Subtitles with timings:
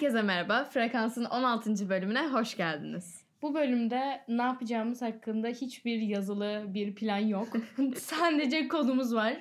[0.00, 0.64] Herkese merhaba.
[0.64, 1.88] Frekansın 16.
[1.88, 3.24] bölümüne hoş geldiniz.
[3.42, 7.48] Bu bölümde ne yapacağımız hakkında hiçbir yazılı bir plan yok.
[7.96, 9.36] Sadece konumuz var.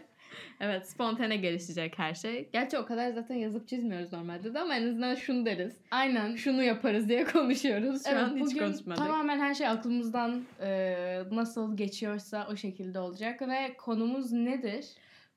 [0.60, 2.50] Evet spontane gelişecek her şey.
[2.54, 5.78] Gerçi o kadar zaten yazıp çizmiyoruz normalde de ama en azından şunu deriz.
[5.92, 6.36] Aynen.
[6.36, 8.04] Şunu yaparız diye konuşuyoruz.
[8.04, 9.04] Şu evet, an hiç konuşmadık.
[9.04, 13.42] tamamen her şey aklımızdan e, nasıl geçiyorsa o şekilde olacak.
[13.42, 14.86] Ve konumuz nedir?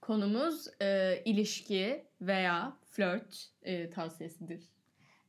[0.01, 4.73] Konumuz e, ilişki veya flört e, tavsiyesidir.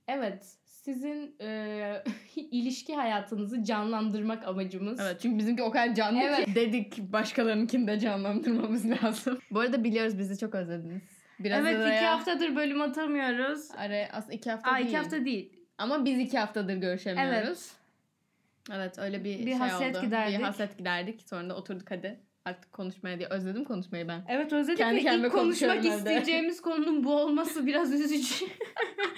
[0.08, 2.04] Evet, sizin e,
[2.36, 5.00] ilişki hayatınızı canlandırmak amacımız.
[5.00, 6.46] Evet çünkü bizimki o kadar canlı Evet.
[6.46, 9.40] ki dedik başkalarınkini de canlandırmamız lazım.
[9.52, 11.02] Bu arada biliyoruz bizi çok özlediniz.
[11.40, 13.72] Biraz evet, araya, iki haftadır bölüm atamıyoruz.
[13.78, 14.88] Araya, aslında iki hafta Aa, değil.
[14.88, 15.54] iki hafta değil.
[15.78, 17.48] Ama biz iki haftadır görüşemiyoruz.
[17.48, 17.76] Evet.
[18.72, 20.06] Evet öyle bir, Bir şey hasret oldu.
[20.06, 20.40] giderdik.
[20.40, 21.22] Bir hasret giderdik.
[21.22, 23.30] Sonra da oturduk hadi artık konuşmaya diye.
[23.30, 24.26] Özledim konuşmayı ben.
[24.28, 28.46] Evet özledik Kendi ve ilk konuşmak isteyeceğimiz konunun bu olması biraz üzücü.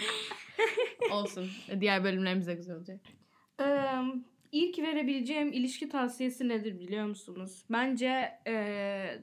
[1.12, 1.50] Olsun.
[1.80, 3.00] Diğer bölümlerimiz de güzel olacak.
[3.62, 3.66] Ee,
[4.52, 7.66] ilk verebileceğim ilişki tavsiyesi nedir biliyor musunuz?
[7.70, 9.22] Bence ee,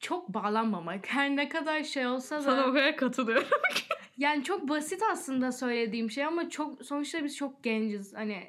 [0.00, 1.06] çok bağlanmamak.
[1.06, 2.64] Her ne kadar şey olsa da.
[2.72, 3.48] kadar katılıyorum.
[4.18, 8.14] Yani çok basit aslında söylediğim şey ama çok sonuçta biz çok genciz.
[8.14, 8.44] Hani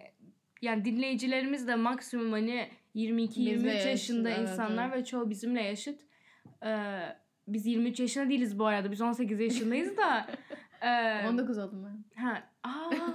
[0.61, 4.97] yani dinleyicilerimiz de maksimum hani 22-23 Bizle yaşıt, yaşında evet, insanlar evet.
[4.97, 6.02] ve çoğu bizimle yaşıt.
[6.66, 7.00] Ee,
[7.48, 8.92] biz 23 yaşında değiliz bu arada.
[8.92, 10.28] Biz 18 yaşındayız da.
[10.81, 12.23] ee, 19 oldum ben.
[12.23, 12.92] ha, aa,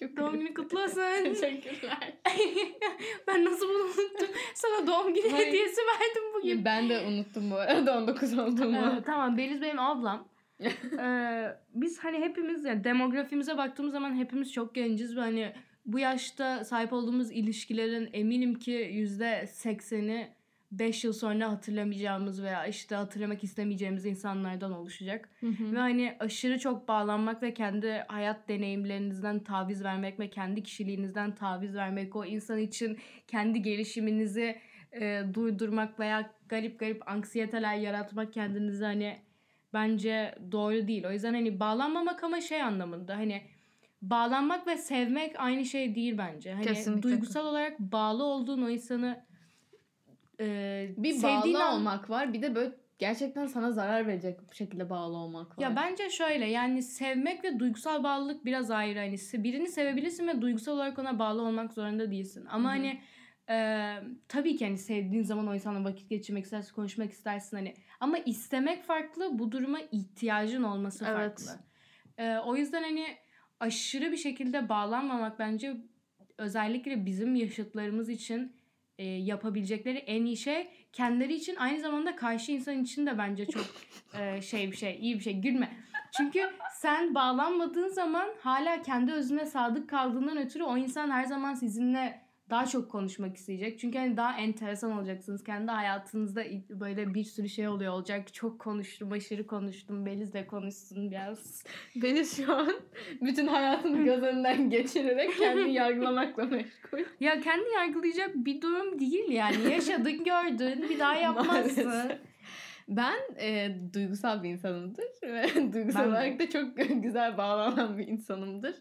[0.00, 1.24] Çok doğum günü kutlu olsun.
[1.24, 2.14] Teşekkürler.
[3.26, 4.28] ben nasıl bunu unuttum?
[4.54, 5.46] Sana doğum günü Hayır.
[5.46, 6.64] hediyesi verdim bugün.
[6.64, 8.76] ben de unuttum bu arada 19 olduğumu.
[8.76, 10.28] Ee, tamam Beliz benim ablam.
[11.00, 15.52] Ee, biz hani hepimiz yani demografimize baktığımız zaman hepimiz çok genciz ve hani
[15.86, 20.28] bu yaşta sahip olduğumuz ilişkilerin eminim ki yüzde sekseni
[20.72, 25.28] 5 yıl sonra hatırlamayacağımız veya işte hatırlamak istemeyeceğimiz insanlardan oluşacak.
[25.74, 31.74] Ve hani aşırı çok bağlanmak ve kendi hayat deneyimlerinizden taviz vermek ve kendi kişiliğinizden taviz
[31.74, 34.58] vermek o insan için kendi gelişiminizi
[34.92, 39.18] e, duydurmak veya garip garip anksiyeteler yaratmak kendinize hani
[39.72, 41.06] bence doğru değil.
[41.06, 43.42] O yüzden hani bağlanmamak ama şey anlamında hani
[44.02, 46.52] bağlanmak ve sevmek aynı şey değil bence.
[46.52, 47.02] Hani Kesinlikle.
[47.02, 49.24] duygusal olarak bağlı olduğun o insanı
[50.40, 52.32] e, Bir sevdiğin bağlı an- olmak var.
[52.32, 55.62] Bir de böyle gerçekten sana zarar verecek bu şekilde bağlı olmak var.
[55.62, 58.98] Ya bence şöyle yani sevmek ve duygusal bağlılık biraz ayrı.
[58.98, 62.46] Hani birini sevebilirsin ve duygusal olarak ona bağlı olmak zorunda değilsin.
[62.50, 62.76] Ama Hı hı.
[62.78, 63.00] hani
[63.50, 63.96] e,
[64.28, 67.74] tabii ki hani sevdiğin zaman o insanla vakit geçirmek istersin, konuşmak istersin hani.
[68.00, 71.16] Ama istemek farklı, bu duruma ihtiyacın olması Evet.
[71.16, 71.58] farklı.
[72.18, 73.06] E, o yüzden hani
[73.60, 75.76] aşırı bir şekilde bağlanmamak bence
[76.38, 78.52] özellikle bizim yaşıtlarımız için
[78.98, 83.66] e, yapabilecekleri en iyi şey kendileri için aynı zamanda karşı insan için de bence çok
[84.20, 85.76] e, şey bir şey iyi bir şey gülme.
[86.16, 92.29] Çünkü sen bağlanmadığın zaman hala kendi özüne sadık kaldığından ötürü o insan her zaman sizinle
[92.50, 93.78] daha çok konuşmak isteyecek.
[93.78, 95.44] Çünkü hani daha enteresan olacaksınız.
[95.44, 98.34] Kendi hayatınızda böyle bir sürü şey oluyor olacak.
[98.34, 100.06] Çok konuştum, aşırı konuştum.
[100.06, 101.64] Beliz de konuşsun biraz.
[101.96, 102.72] Beni şu an
[103.22, 106.98] bütün hayatını göz önünden geçirerek kendini yargılamakla meşgul.
[107.20, 109.72] Ya kendi yargılayacak bir durum değil yani.
[109.72, 111.86] Yaşadın, gördün, bir daha yapmazsın.
[111.86, 112.18] Maalesef.
[112.88, 118.74] Ben e, duygusal bir insanımdır ve duygusal Ben olarak da çok güzel bağlanan bir insanımdır.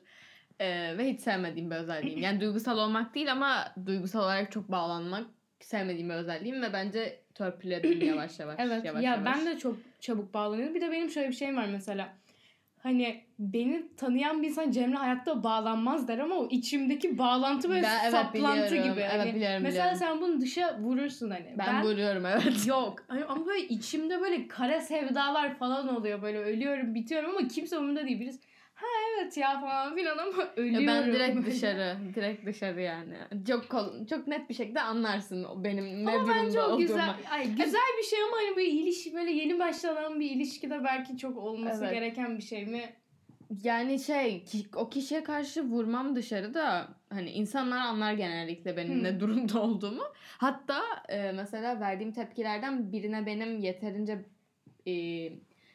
[0.59, 2.19] E, ve hiç sevmediğim bir özelliğim.
[2.19, 5.25] Yani duygusal olmak değil ama duygusal olarak çok bağlanmak
[5.59, 8.55] sevmediğim bir özelliğim ve bence törpüledim yavaş yavaş.
[8.59, 9.25] Evet yavaş ya yavaş.
[9.25, 10.75] ben de çok çabuk bağlanıyorum.
[10.75, 12.09] Bir de benim şöyle bir şeyim var mesela.
[12.83, 17.99] Hani beni tanıyan bir insan Cemre hayatta bağlanmaz der ama o içimdeki bağlantı böyle Ben-
[18.03, 18.91] evet, saplantı biliyorum.
[18.91, 19.01] gibi.
[19.01, 19.97] Evet, Hani biliyorum, Mesela biliyorum.
[19.99, 21.55] sen bunu dışa vurursun hani.
[21.57, 22.43] ben, vuruyorum evet.
[22.67, 23.03] Yok.
[23.07, 26.21] Hani ama böyle içimde böyle kara sevdalar falan oluyor.
[26.21, 28.19] Böyle ölüyorum, bitiyorum ama kimse umurumda değil.
[28.19, 28.39] Birisi
[28.81, 30.87] ha evet ya falan filan ama ölüyorum.
[30.87, 33.13] Ya ben direkt dışarı, direkt dışarı yani.
[33.47, 37.49] Çok kol- çok net bir şekilde anlarsın benim ne Ama durumda bence o güzel, ay,
[37.51, 41.83] güzel bir şey ama hani böyle ilişki böyle yeni başlanan bir ilişkide belki çok olması
[41.85, 41.93] Evet.
[41.93, 42.93] gereken bir şey mi?
[43.63, 44.45] Yani şey
[44.75, 49.03] o kişiye karşı vurmam dışarı da hani insanlar anlar genellikle benim Hı.
[49.03, 50.03] ne durumda olduğumu.
[50.37, 54.25] Hatta e, mesela verdiğim tepkilerden birine benim yeterince
[54.87, 54.91] e,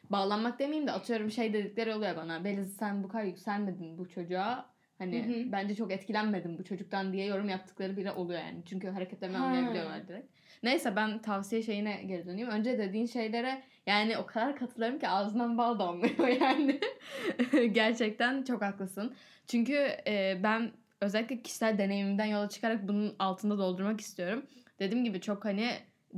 [0.09, 2.43] bağlanmak demeyeyim de atıyorum şey dedikleri oluyor bana.
[2.43, 4.65] Beliz sen bu kadar yükselmedin bu çocuğa.
[4.97, 5.51] Hani Hı hı.
[5.51, 8.61] bence çok etkilenmedim bu çocuktan diye yorum yaptıkları biri oluyor yani.
[8.65, 9.45] Çünkü hareketlerimi Ha.
[9.45, 10.27] anlayabiliyorlar direkt.
[10.63, 12.49] Neyse ben tavsiye şeyine geri döneyim.
[12.49, 16.79] Önce dediğin şeylere yani o kadar katılıyorum ki ağzından bal damlıyor yani.
[17.71, 19.13] Gerçekten çok haklısın.
[19.47, 19.73] Çünkü
[20.07, 20.71] e, ben
[21.01, 24.45] özellikle kişisel deneyimimden yola çıkarak bunun altında doldurmak istiyorum.
[24.79, 25.69] Dediğim gibi çok hani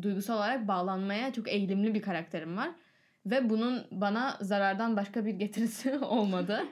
[0.01, 2.69] duygusal olarak bağlanmaya çok eğilimli bir karakterim var.
[3.29, 6.63] Ve bunun bana zarardan başka bir getirisi olmadı.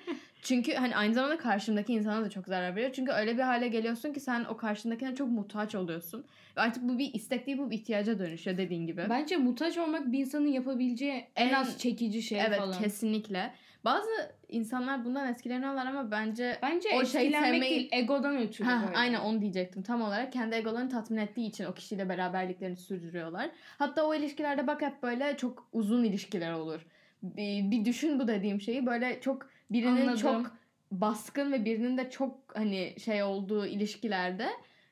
[0.41, 2.91] Çünkü hani aynı zamanda karşımdaki insana da çok zarar veriyor.
[2.93, 6.25] Çünkü öyle bir hale geliyorsun ki sen o karşındakine çok muhtaç oluyorsun.
[6.57, 9.05] Ve artık bu bir istek değil bu bir ihtiyaca dönüşüyor dediğin gibi.
[9.09, 12.79] Bence muhtaç olmak bir insanın yapabileceği en, En- az çekici şey evet falan.
[12.81, 13.51] kesinlikle.
[13.85, 14.09] Bazı
[14.49, 18.97] insanlar bundan etkileniyorlar ama bence Bence O şey sevmeyi- değil, egodan ötürü Ha, böyle.
[18.97, 19.83] aynen onu diyecektim.
[19.83, 23.49] Tam olarak kendi egolarını tatmin ettiği için o kişiyle beraberliklerini sürdürüyorlar.
[23.77, 26.85] Hatta o ilişkilerde bak hep böyle çok uzun ilişkiler olur.
[27.23, 30.17] Bir, bir düşün bu dediğim şeyi böyle çok birinin Anladım.
[30.21, 30.51] çok
[30.91, 34.47] baskın ve birinin de çok hani şey olduğu ilişkilerde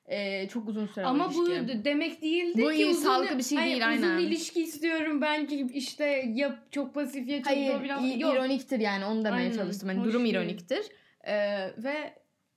[0.06, 1.68] e, çok uzun süre o Ama bu ilişki.
[1.68, 4.20] d- demek değildi Bu ki uzun, bir şey Hayır, değil, Uzun aynen.
[4.20, 7.82] ilişki istiyorum ben ki işte ya çok pasif ya çok Hayır,
[8.16, 8.34] i- Yok.
[8.34, 9.90] ironiktir yani onu demeye Aynen, çalıştım.
[9.90, 10.36] Hoş durum değil.
[10.36, 10.86] ironiktir.
[11.28, 11.34] Ee,
[11.78, 12.14] ve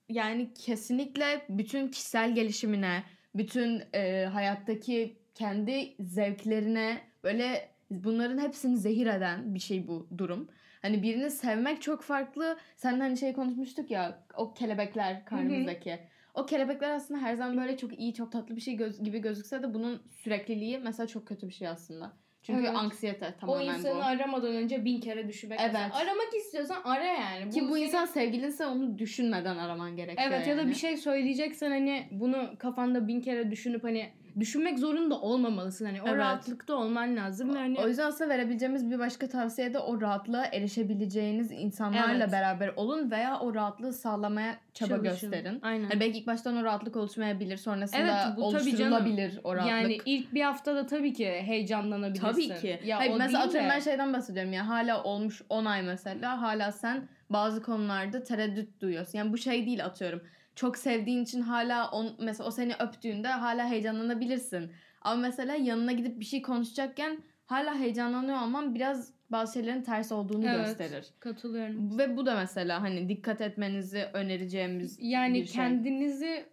[0.09, 3.03] yani kesinlikle bütün kişisel gelişimine,
[3.35, 10.49] bütün e, hayattaki kendi zevklerine böyle bunların hepsini zehir eden bir şey bu durum.
[10.83, 12.57] Hani birini sevmek çok farklı.
[12.77, 15.99] Sen hani şey konuşmuştuk ya o kelebekler karnımızdaki.
[16.37, 19.63] O kelebekler aslında her zaman böyle çok iyi, çok tatlı bir şey göz, gibi gözükse
[19.63, 22.13] de bunun sürekliliği mesela çok kötü bir şey aslında.
[22.43, 22.77] Çünkü Evet.
[22.77, 24.03] anksiyete O tamamen insanı bu.
[24.03, 25.61] aramadan önce bin kere düşünmek.
[25.61, 25.71] Evet.
[25.73, 25.95] mesela.
[25.95, 27.51] Aramak istiyorsan ara yani.
[27.51, 30.71] Ki bu senin- insan sevgilinse onu düşünmeden araman gerekiyor Evet ya da yani.
[30.71, 34.09] bir şey söyleyeceksen hani bunu kafanda bin kere düşünüp hani
[34.41, 35.87] düşünmek zorunda olmamalısın.
[35.87, 36.19] Hani o Evet.
[36.19, 37.55] rahatlıkta olman lazım.
[37.55, 42.33] ve hani O yüzden aslında verebileceğimiz bir başka tavsiye de o rahatlığa erişebileceğiniz insanlarla Evet.
[42.33, 45.31] beraber olun veya o rahatlığı sağlamaya çaba çalışın.
[45.31, 45.59] gösterin.
[45.63, 45.85] Aynen.
[45.89, 47.57] Hani belki ilk baştan o rahatlık oluşmayabilir.
[47.57, 48.93] Sonrasında Evet, bu tabii canım.
[48.93, 49.71] oluşturulabilir o rahatlık.
[49.73, 52.27] Yani ilk bir haftada tabii ki heyecanlanabilirsin.
[52.27, 52.81] Tabii ki.
[52.85, 56.73] Ya Hayır, mesela atıyorum de- ben şeyden bahsediyorum ya hala olmuş 10 ay mesela hala
[56.73, 59.19] sen bazı konularda tereddüt duyuyorsun.
[59.19, 60.23] Yani bu şey değil atıyorum.
[60.57, 64.73] Çok sevdiğin için hala on, mesela o seni öptüğünde hala heyecanlanabilirsin.
[65.03, 70.47] Ama mesela yanına gidip bir şey konuşacakken hala heyecanlanıyor olman biraz bazı şeylerin ters olduğunu
[70.49, 70.67] Evet.
[70.67, 71.07] gösterir.
[71.21, 71.99] Katılıyorum.
[71.99, 75.55] Ve bu da mesela hani dikkat etmenizi önereceğimiz Yani bir şey.
[75.55, 76.47] kendinizi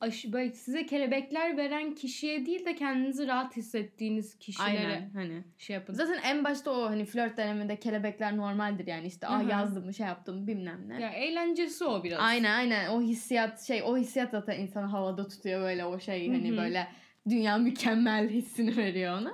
[0.00, 5.44] aşı, böyle size kelebekler veren kişiye değil de kendinizi rahat hissettiğiniz kişilere Aynen hani.
[5.58, 5.94] şey yapın.
[5.94, 10.06] Zaten en başta o hani flört döneminde kelebekler normaldir yani işte Hı ah yazdım şey
[10.06, 11.00] yaptım bilmem ne.
[11.02, 12.20] Ya eğlencesi o biraz.
[12.20, 16.48] Aynen aynen o hissiyat şey o hissiyat zaten insanı havada tutuyor böyle o şey hani
[16.50, 16.56] Hı hı.
[16.56, 16.88] böyle
[17.28, 19.32] dünya mükemmel hissini veriyor ona.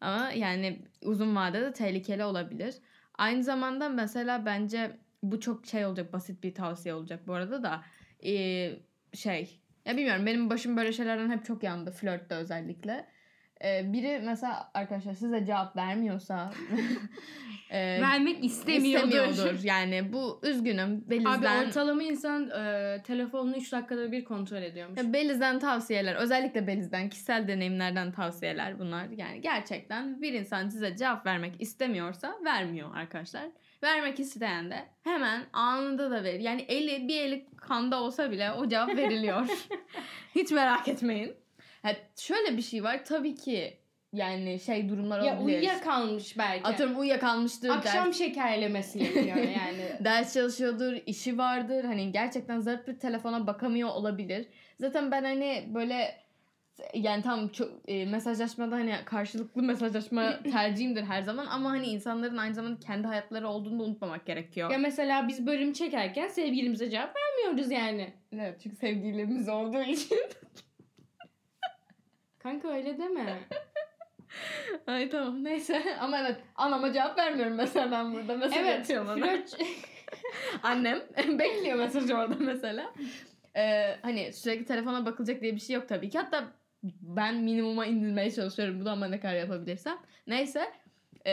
[0.00, 2.74] Ama yani uzun vadede tehlikeli olabilir.
[3.14, 4.90] Aynı zamanda mesela bence
[5.22, 7.84] bu çok şey olacak basit bir tavsiye olacak bu arada da
[8.24, 8.72] ee,
[9.14, 13.06] şey ya bilmiyorum benim başım böyle şeylerden hep çok yandı flörtte özellikle.
[13.64, 16.52] Ee, biri mesela arkadaşlar size cevap vermiyorsa
[17.70, 19.08] e, Vermek istemiyordur.
[19.08, 19.64] istemiyordur.
[19.64, 24.98] Yani bu üzgünüm Abi Beliz'den ortalama insan e, telefonunu 3 dakikada bir kontrol ediyormuş.
[24.98, 29.08] Ya Beliz'den tavsiyeler, özellikle Beliz'den kişisel deneyimlerden tavsiyeler bunlar.
[29.08, 33.44] Yani gerçekten bir insan size cevap vermek istemiyorsa vermiyor arkadaşlar.
[33.82, 36.40] Vermek isteyen de hemen anında da verir.
[36.40, 39.46] Yani eli bir eli kanda olsa bile o cevap veriliyor.
[40.34, 41.34] Hiç merak etmeyin.
[41.82, 43.82] Ha, şöyle bir şey var tabii ki
[44.12, 45.58] yani şey durumlar ya olabilir.
[45.58, 46.64] uyuyakalmış belki.
[46.64, 47.68] Atıyorum uyuyakalmıştır.
[47.68, 49.82] Akşam ders, şekerlemesi yapıyor yani.
[50.04, 51.84] ders çalışıyordur, işi vardır.
[51.84, 54.46] Hani gerçekten zırt bir telefona bakamıyor olabilir.
[54.80, 56.22] Zaten ben hani böyle
[56.94, 62.54] yani tam çok e, mesajlaşmada hani karşılıklı mesajlaşma tercihimdir her zaman ama hani insanların aynı
[62.54, 64.70] zamanda kendi hayatları olduğunu da unutmamak gerekiyor.
[64.70, 68.12] ya mesela biz bölüm çekerken sevgilimize cevap vermiyoruz yani.
[68.32, 70.18] Evet çünkü sevgilimiz olduğu için.
[72.38, 73.38] Kanka öyle deme.
[74.86, 78.80] Ay tamam neyse ama evet anama cevap vermiyorum mesela ben burada mesaj evet.
[78.80, 79.26] atıyor bana.
[79.26, 79.56] Flört
[80.62, 81.02] Annem
[81.38, 82.92] bekliyor mesajı orada mesela.
[83.56, 86.18] Ee, hani sürekli telefona bakılacak diye bir şey yok tabii ki.
[86.18, 86.52] Hatta
[87.02, 88.80] ben minimuma indirmeye çalışıyorum.
[88.80, 89.98] Bu da ama ne kadar yapabilirsem.
[90.26, 90.72] Neyse.
[91.26, 91.32] Ee,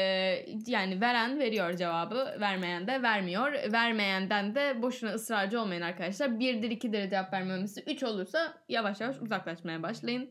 [0.67, 2.37] yani veren veriyor cevabı.
[2.39, 3.53] Vermeyen de vermiyor.
[3.71, 6.39] Vermeyenden de boşuna ısrarcı olmayın arkadaşlar.
[6.39, 7.83] Birdir ikidir cevap vermemesi.
[7.87, 10.29] Üç olursa yavaş yavaş uzaklaşmaya başlayın.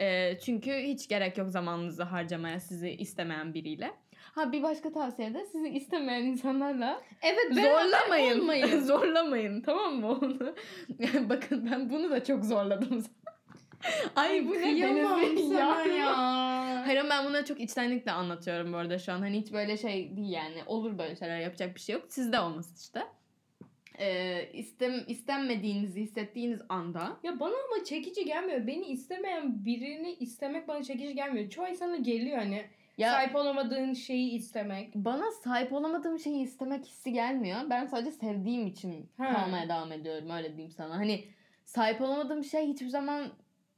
[0.00, 3.90] Ee, çünkü hiç gerek yok zamanınızı harcamaya sizi istemeyen biriyle.
[4.16, 8.40] Ha bir başka tavsiye de sizi istemeyen insanlarla Evet zorlamayın.
[8.40, 8.80] olmayın.
[8.84, 10.54] zorlamayın tamam mı onu?
[11.28, 13.04] Bakın ben bunu da çok zorladım.
[14.16, 15.96] Ay bu ne sana ya.
[15.96, 16.16] ya.
[16.86, 19.18] Hayır ben bunu çok içtenlikle anlatıyorum bu arada şu an.
[19.18, 20.62] Hani hiç böyle şey değil yani.
[20.66, 22.04] Olur böyle şeyler yapacak bir şey yok.
[22.08, 23.02] Sizde olmasın işte.
[23.98, 28.66] Ee, istem, istenmediğinizi hissettiğiniz anda Ya bana ama çekici gelmiyor.
[28.66, 31.50] Beni istemeyen birini istemek bana çekici gelmiyor.
[31.50, 32.64] Çoğu insana geliyor hani.
[32.98, 34.94] ya Sahip olamadığın şeyi istemek.
[34.94, 37.58] bana sahip olamadığım şeyi istemek hissi gelmiyor.
[37.70, 39.32] Ben sadece sevdiğim için Ha.
[39.32, 40.94] kalmaya devam ediyorum öyle diyeyim sana.
[40.96, 41.24] Hani
[41.64, 43.28] sahip olamadığım şey hiçbir zaman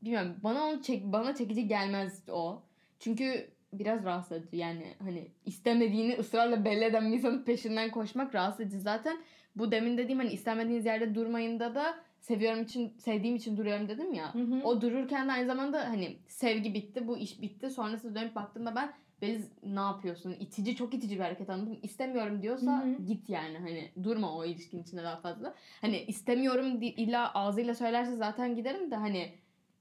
[0.03, 2.63] bilmiyorum bana onu çek bana çekici gelmez o.
[3.01, 4.57] Çünkü biraz rahatsız edici.
[4.57, 8.81] Yani hani istemediğini ısrarla belli eden bir insanın peşinden koşmak rahatsız edici.
[8.81, 9.17] Zaten
[9.57, 14.35] bu demin dediğim hani istemediğiniz yerde durmayında da seviyorum için sevdiğim için duruyorum dedim ya.
[14.35, 14.63] Hı hı.
[14.65, 17.71] O dururken de aynı zamanda hani sevgi bitti, bu iş bitti.
[17.71, 18.93] Sonrasında dönüp baktığımda ben
[19.23, 20.37] Beliz ne yapıyorsun?
[20.41, 21.79] İtici, çok itici bir hareket anladım.
[21.83, 23.03] İstemiyorum diyorsa Hı hı.
[23.07, 23.59] git yani.
[23.59, 25.55] Hani durma o ilişkinin içinde daha fazla.
[25.81, 29.33] Hani istemiyorum illa ağzıyla söylerse zaten giderim de hani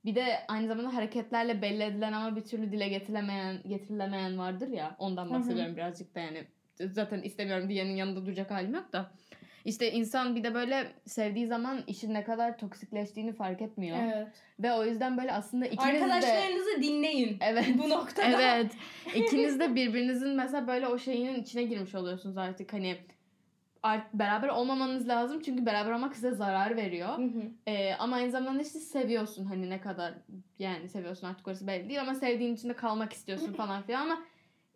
[0.05, 4.95] bir de aynı zamanda hareketlerle belli edilen ama bir türlü dile getirilemeyen, getirilemeyen vardır ya.
[4.99, 6.43] Ondan bahsediyorum birazcık da yani.
[6.91, 9.11] Zaten istemiyorum diyenin yanında duracak halim yok da.
[9.65, 13.97] İşte insan bir de böyle sevdiği zaman işin ne kadar toksikleştiğini fark etmiyor.
[14.03, 14.27] Evet.
[14.59, 16.03] Ve o yüzden böyle aslında ikiniz de...
[16.03, 17.37] Arkadaşlarınızı dinleyin.
[17.41, 17.65] Evet.
[17.77, 18.41] Bu noktada.
[18.41, 18.71] Evet.
[19.15, 22.73] İkiniz de birbirinizin mesela böyle o şeyinin içine girmiş oluyorsunuz artık.
[22.73, 22.97] Hani
[24.13, 27.17] beraber olmamanız lazım çünkü beraber olmak size zarar veriyor.
[27.17, 27.51] Hı hı.
[27.67, 30.13] Ee, ama aynı zamanda işte seviyorsun hani ne kadar
[30.59, 34.21] yani seviyorsun artık orası belli değil ama sevdiğin için de kalmak istiyorsun falan filan ama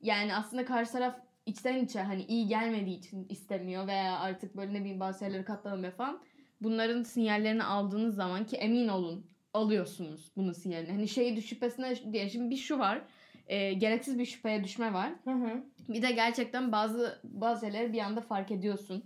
[0.02, 4.80] yani aslında karşı taraf içten içe hani iyi gelmediği için istemiyor veya artık böyle ne
[4.80, 6.20] bileyim bazı şeyleri katlanamıyor falan.
[6.62, 10.92] Bunların sinyallerini aldığınız zaman ki emin olun alıyorsunuz bunun sinyalini.
[10.92, 13.02] Hani şeyi şüphesine diye şimdi bir şu var.
[13.48, 15.12] E, gereksiz bir şüpheye düşme var.
[15.24, 15.64] Hı hı.
[15.90, 19.04] Bir de gerçekten bazı bazı şeyleri bir anda fark ediyorsun.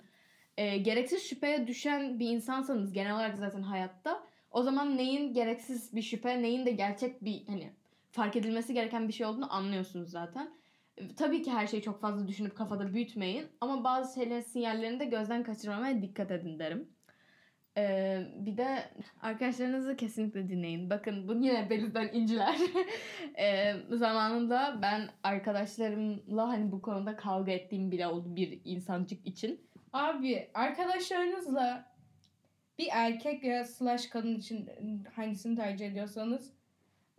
[0.58, 6.02] Ee, gereksiz şüpheye düşen bir insansanız genel olarak zaten hayatta o zaman neyin gereksiz bir
[6.02, 7.74] şüphe, neyin de gerçek bir hani
[8.12, 10.50] fark edilmesi gereken bir şey olduğunu anlıyorsunuz zaten.
[10.98, 15.06] Ee, Tabii ki her şeyi çok fazla düşünüp kafada büyütmeyin ama bazı şeylerin sinyallerini de
[15.06, 16.90] gözden kaçırmamaya dikkat edin derim.
[17.78, 18.84] Ee, bir de
[19.22, 20.90] arkadaşlarınızı kesinlikle dinleyin.
[20.90, 22.58] Bakın bu yine belirten inciler.
[23.40, 29.62] Ee, zamanında ben arkadaşlarımla hani bu konuda kavga ettiğim bile oldu bir insancık için.
[29.94, 31.92] Abi arkadaşlarınızla
[32.80, 34.70] bir erkek ya slash kadın için
[35.16, 36.54] hangisini tercih ediyorsanız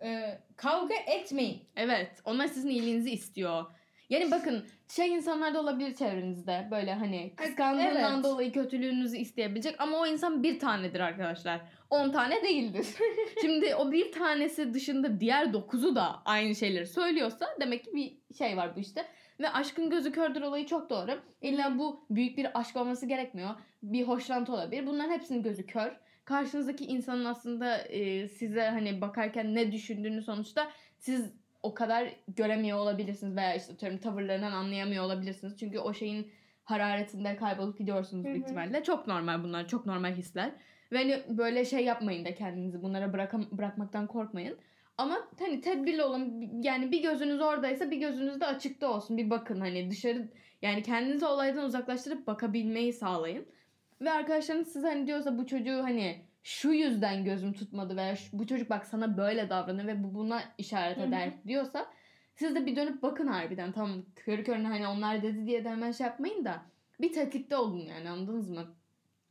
[0.02, 1.62] e, kavga etmeyin.
[1.76, 3.64] Evet, onlar sizin iyiliğinizi istiyor.
[4.10, 8.25] Yani bakın şey insanlar da olabilir çevrenizde böyle hani kıskandığından Evet.
[8.25, 11.61] dolayı kötülüğünüzü isteyebilecek ama o insan bir tanedir arkadaşlar.
[11.90, 12.87] 10 tane değildir.
[13.40, 18.57] Şimdi o bir tanesi dışında diğer dokuzu da aynı şeyleri söylüyorsa demek ki bir şey
[18.57, 19.04] var bu işte.
[19.40, 21.21] Ve aşkın gözü kördür olayı çok doğru.
[21.42, 23.50] İlla bu büyük bir aşk olması gerekmiyor.
[23.83, 24.87] Bir hoşlantı olabilir.
[24.87, 25.92] Bunların hepsinin gözü kör.
[26.25, 33.36] Karşınızdaki insanın aslında e, size hani bakarken ne düşündüğünü sonuçta siz o kadar göremiyor olabilirsiniz
[33.36, 35.56] veya işte atıyorum tavırlarından anlayamıyor olabilirsiniz.
[35.58, 36.30] Çünkü o şeyin
[36.64, 38.82] hararetinde kaybolup gidiyorsunuz büyük ihtimalle.
[38.82, 39.68] Çok normal bunlar.
[39.68, 40.50] Çok normal hisler.
[40.92, 44.56] Ve hani böyle şey yapmayın da kendinizi bunlara bırakam- bırakmaktan korkmayın.
[44.98, 46.50] Ama hani tedbirli olun.
[46.62, 49.16] Yani bir gözünüz oradaysa bir gözünüz de açıkta olsun.
[49.16, 50.28] Bir bakın hani dışarı
[50.62, 53.46] yani kendinizi olaydan uzaklaştırıp bakabilmeyi sağlayın.
[54.00, 58.46] Ve arkadaşlarınız size hani diyorsa bu çocuğu hani şu yüzden gözüm tutmadı veya şu- bu
[58.46, 61.86] çocuk bak sana böyle davranıyor ve bu buna işaret eder diyorsa
[62.34, 65.92] siz de bir dönüp bakın harbiden tamam körü körüne hani onlar dedi diye de hemen
[65.92, 66.62] şey yapmayın da
[67.00, 68.66] bir tetikte olun yani anladınız mı?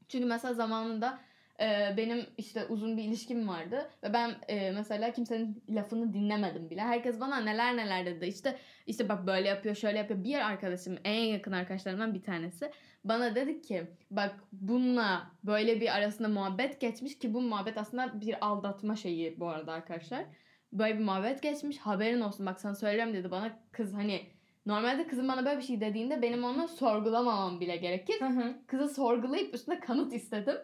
[0.07, 1.19] Çünkü mesela zamanında
[1.59, 6.81] e, benim işte uzun bir ilişkim vardı ve ben e, mesela kimsenin lafını dinlemedim bile.
[6.81, 8.25] Herkes bana neler neler dedi.
[8.25, 10.23] İşte işte bak böyle yapıyor, şöyle yapıyor.
[10.23, 12.71] Bir arkadaşım, en yakın arkadaşlarımdan bir tanesi
[13.03, 18.45] bana dedi ki bak bununla böyle bir arasında muhabbet geçmiş ki bu muhabbet aslında bir
[18.45, 20.25] aldatma şeyi bu arada arkadaşlar.
[20.73, 21.77] Böyle bir muhabbet geçmiş.
[21.77, 24.21] Haberin olsun bak sana söylüyorum dedi bana kız hani
[24.65, 28.55] normalde kızım bana böyle bir şey dediğinde benim onu sorgulamamam bile gerekir Hı hı.
[28.67, 30.55] kızı sorgulayıp üstüne kanıt istedim.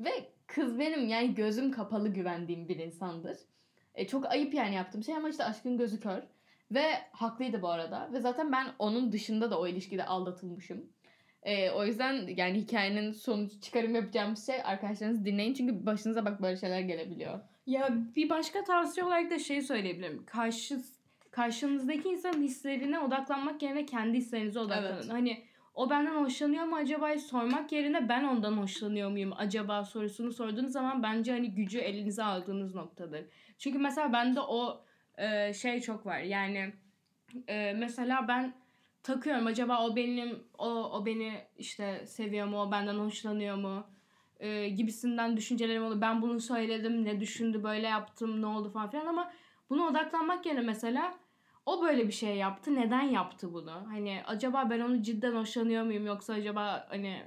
[0.00, 0.10] Ve
[0.48, 3.38] kız benim yani gözüm kapalı güvendiğim bir insandır.
[3.94, 6.22] E, çok ayıp yani yaptığım şey ama işte aşkın gözü kör.
[6.70, 8.10] Ve haklıydı bu arada.
[8.12, 10.92] Ve zaten ben onun dışında da o ilişkide aldatılmışım.
[11.42, 15.54] E, o yüzden yani hikayenin sonuç çıkarım yapacağım şey arkadaşlarınızı dinleyin.
[15.54, 17.40] Çünkü başınıza bak böyle şeyler gelebiliyor.
[17.66, 20.24] Ya bir başka tavsiye olarak da şey söyleyebilirim.
[20.26, 20.80] Karşı
[21.30, 24.96] karşınızdaki insanın hislerine odaklanmak yerine kendi hislerinize odaklanın.
[24.96, 25.12] Evet.
[25.12, 25.42] Hani
[25.78, 31.02] o benden hoşlanıyor mu acaba sormak yerine ben ondan hoşlanıyor muyum acaba sorusunu sorduğunuz zaman
[31.02, 33.24] bence hani gücü elinize aldığınız noktadır.
[33.58, 34.84] Çünkü mesela bende o
[35.18, 36.18] e, şey çok var.
[36.18, 36.72] Yani
[37.48, 38.54] e, mesela ben
[39.02, 43.86] takıyorum acaba o benim o, o beni işte seviyor mu o benden hoşlanıyor mu
[44.40, 46.00] e, gibisinden düşüncelerim oluyor.
[46.00, 49.32] Ben bunu söyledim ne düşündü böyle yaptım ne oldu falan filan ama
[49.70, 51.14] buna odaklanmak yerine mesela
[51.68, 53.72] o böyle bir şey yaptı neden yaptı bunu?
[53.88, 57.22] Hani acaba ben onu cidden hoşlanıyor muyum yoksa acaba hani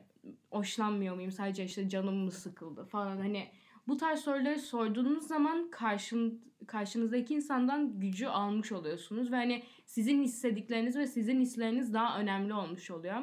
[0.52, 3.48] hoşlanmıyor muyum sadece işte canım mı sıkıldı falan hani
[3.88, 10.98] bu tarz soruları sorduğunuz zaman karşın, karşınızdaki insandan gücü almış oluyorsunuz ve hani sizin hissedikleriniz
[10.98, 13.16] ve sizin hisleriniz daha önemli olmuş oluyor.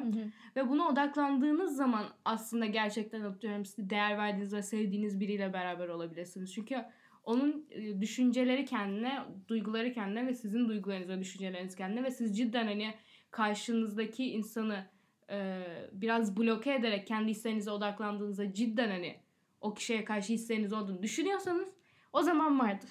[0.55, 6.53] Ve buna odaklandığınız zaman aslında gerçekten atıyorum değer verdiğiniz ve sevdiğiniz biriyle beraber olabilirsiniz.
[6.53, 6.85] Çünkü
[7.29, 12.67] onun e, düşünceleri kendine, duyguları kendine ve sizin duygularınız ve düşünceleriniz kendine ve siz cidden
[12.67, 12.93] hani
[13.31, 14.85] karşınızdaki insanı
[15.29, 19.15] e, biraz bloke ederek kendi hislerinize odaklandığınızda cidden hani
[19.61, 21.69] o kişiye karşı hisleriniz olduğunu düşünüyorsanız
[22.13, 22.89] o zaman vardır.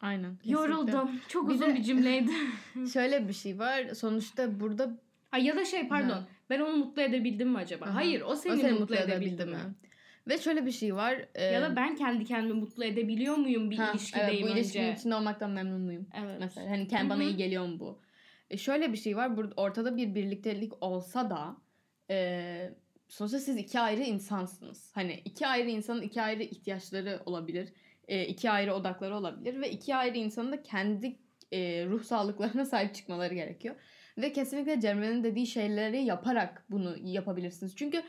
[0.00, 0.36] Aynen.
[0.36, 0.62] kesinlikle.
[0.62, 1.10] Yoruldum.
[1.28, 2.32] Çok Bir uzun de- bir cümleydi.
[2.92, 3.94] Şöyle bir şey var.
[3.94, 4.98] Sonuçta burada
[5.30, 6.08] ha, ya da şey pardon.
[6.08, 6.26] Ha.
[6.50, 7.84] Ben onu mutlu edebildim mi acaba?
[7.84, 7.94] Aha.
[7.94, 9.56] Hayır o seni, o seni mutlu, edebildi mi?
[10.28, 11.28] Ve şöyle bir şey var.
[11.34, 14.60] e, Ya da ben kendi kendimi mutlu edebiliyor muyum bir ha, ilişkideyim evet, bu önce?
[14.60, 16.06] ilişkinin içinde olmaktan memnun muyum?
[16.22, 16.36] Evet.
[16.40, 18.00] Mesela hani kendi bana iyi geliyor mu bu?
[18.50, 19.36] E şöyle bir şey var.
[19.36, 21.56] Burada ortada bir birliktelik olsa da
[22.10, 22.70] e,
[23.08, 24.90] sonuçta siz iki ayrı insansınız.
[24.94, 27.72] Hani iki ayrı insanın iki ayrı ihtiyaçları olabilir.
[28.08, 31.18] E, iki ayrı odakları olabilir ve iki ayrı insanın da kendi
[31.52, 33.74] e, ruh sağlıklarına sahip çıkmaları gerekiyor.
[34.18, 37.76] Ve kesinlikle Cemre'nin dediği şeyleri yaparak bunu yapabilirsiniz.
[37.76, 38.02] Çünkü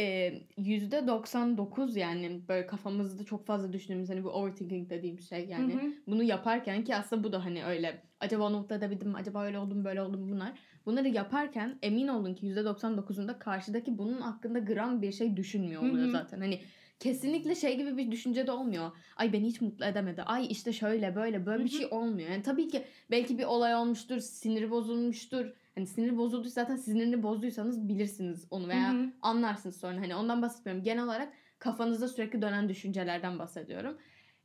[0.00, 5.78] e, %99 yani böyle kafamızda çok fazla düşündüğümüz hani bu overthinking dediğim şey yani Hı
[5.78, 5.92] hı.
[6.06, 9.58] bunu yaparken ki aslında bu da hani öyle acaba onu mutlu edebildim mi acaba öyle
[9.58, 10.52] oldum böyle oldum bunlar.
[10.86, 16.08] Bunları yaparken emin olun ki %99'unda karşıdaki bunun hakkında gram bir şey düşünmüyor oluyor Hı
[16.08, 16.10] hı.
[16.10, 16.40] zaten.
[16.40, 16.60] Hani
[17.00, 18.90] kesinlikle şey gibi bir düşünce de olmuyor.
[19.16, 20.22] Ay beni hiç mutlu edemedi.
[20.22, 21.78] Ay işte şöyle böyle böyle bir Hı hı.
[21.78, 22.30] şey olmuyor.
[22.30, 25.52] Yani tabii ki belki bir olay olmuştur, siniri bozulmuştur.
[25.74, 29.10] Hani sinir bozulduysa zaten sinirini bozduysanız bilirsiniz onu veya Hı hı.
[29.22, 30.00] anlarsınız sonra.
[30.00, 30.84] Hani ondan bahsetmiyorum.
[30.84, 33.98] Genel olarak kafanızda sürekli dönen düşüncelerden bahsediyorum.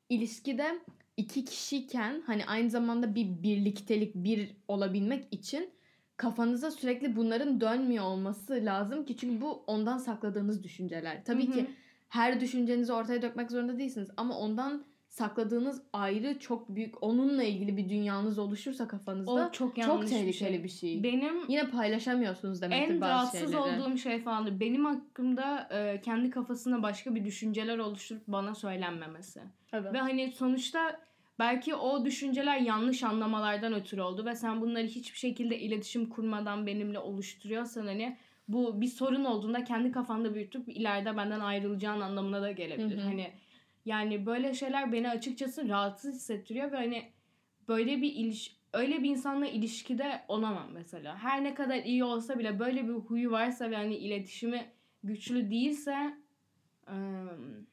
[0.10, 0.80] İlişkide
[1.18, 5.70] iki kişiyken hani aynı zamanda bir birliktelik bir olabilmek için
[6.18, 11.26] kafanıza sürekli bunların dönmüyor olması lazım ki çünkü bu ondan sakladığınız düşünceler.
[11.26, 11.54] Tabii Hı hı.
[11.54, 11.68] ki
[12.10, 17.90] her düşüncenizi ortaya dökmek zorunda değilsiniz ama ondan sakladığınız ayrı çok büyük onunla ilgili bir
[17.90, 20.64] dünyanız oluşursa kafanızda o çok çok tehlikeli bir şey.
[20.64, 21.04] bir şey.
[21.04, 23.82] Benim Yine paylaşamıyorsunuz demektir en bazı rahatsız şeyleri.
[23.82, 24.60] olduğum şey falandır.
[24.60, 29.42] Benim hakkımda e, kendi kafasında başka bir düşünceler oluşturup bana söylenmemesi.
[29.74, 29.94] Evet.
[29.94, 31.00] Ve hani sonuçta
[31.40, 37.00] belki o düşünceler yanlış anlamalardan ötürü oldu ve sen bunları hiçbir şekilde iletişim kurmadan benimle
[37.00, 42.98] oluşturuyorsan hani bu bir sorun olduğunda kendi kafanda büyütüp ileride benden ayrılacağın anlamına da gelebilir.
[42.98, 43.06] Hı hı.
[43.06, 43.32] Hani
[43.86, 47.12] yani böyle şeyler beni açıkçası rahatsız hissettiriyor ve hani
[47.68, 51.18] böyle bir iliş öyle bir insanla ilişkide olamam mesela.
[51.18, 54.66] Her ne kadar iyi olsa bile böyle bir huyu varsa ve hani iletişimi
[55.04, 56.18] güçlü değilse
[56.90, 57.68] ım,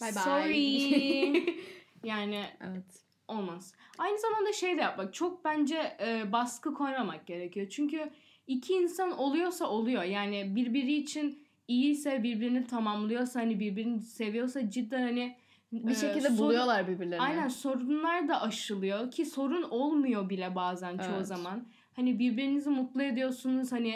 [0.00, 0.22] Bye bye.
[0.22, 1.56] sorry.
[2.04, 3.04] yani evet.
[3.28, 3.74] olmaz.
[3.98, 7.66] Aynı zamanda şey de yapmak çok bence e, baskı koymamak gerekiyor.
[7.70, 8.10] Çünkü
[8.46, 10.02] iki insan oluyorsa oluyor.
[10.02, 11.41] Yani birbiri için
[11.72, 15.36] iyiyse birbirini tamamlıyorsa hani birbirini seviyorsa cidden hani
[15.72, 17.22] Bir e, şekilde sorun- buluyorlar birbirlerini.
[17.22, 21.26] Aynen sorunlar da aşılıyor ki sorun olmuyor bile bazen çoğu Evet.
[21.26, 21.66] zaman.
[21.92, 23.88] Hani birbirinizi mutlu ediyorsunuz hani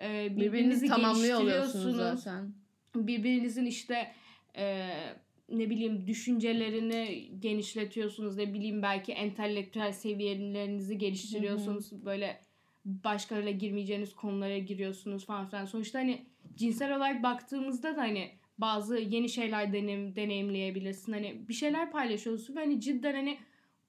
[0.00, 2.54] e, Birbirinizi birbirinizi tamamlıyor oluyorsunuz zaten.
[2.94, 4.12] birbirinizin işte
[4.56, 4.88] e,
[5.48, 12.40] ne bileyim düşüncelerini genişletiyorsunuz ne bileyim belki entelektüel seviyelerinizi geliştiriyorsunuz böyle
[12.84, 19.28] başkalarıyla girmeyeceğiniz konulara giriyorsunuz falan filan sonuçta hani cinsel olarak baktığımızda da hani bazı yeni
[19.28, 23.38] şeyler deneyim, deneyimleyebilirsin hani bir şeyler paylaşıyorsun ve hani cidden hani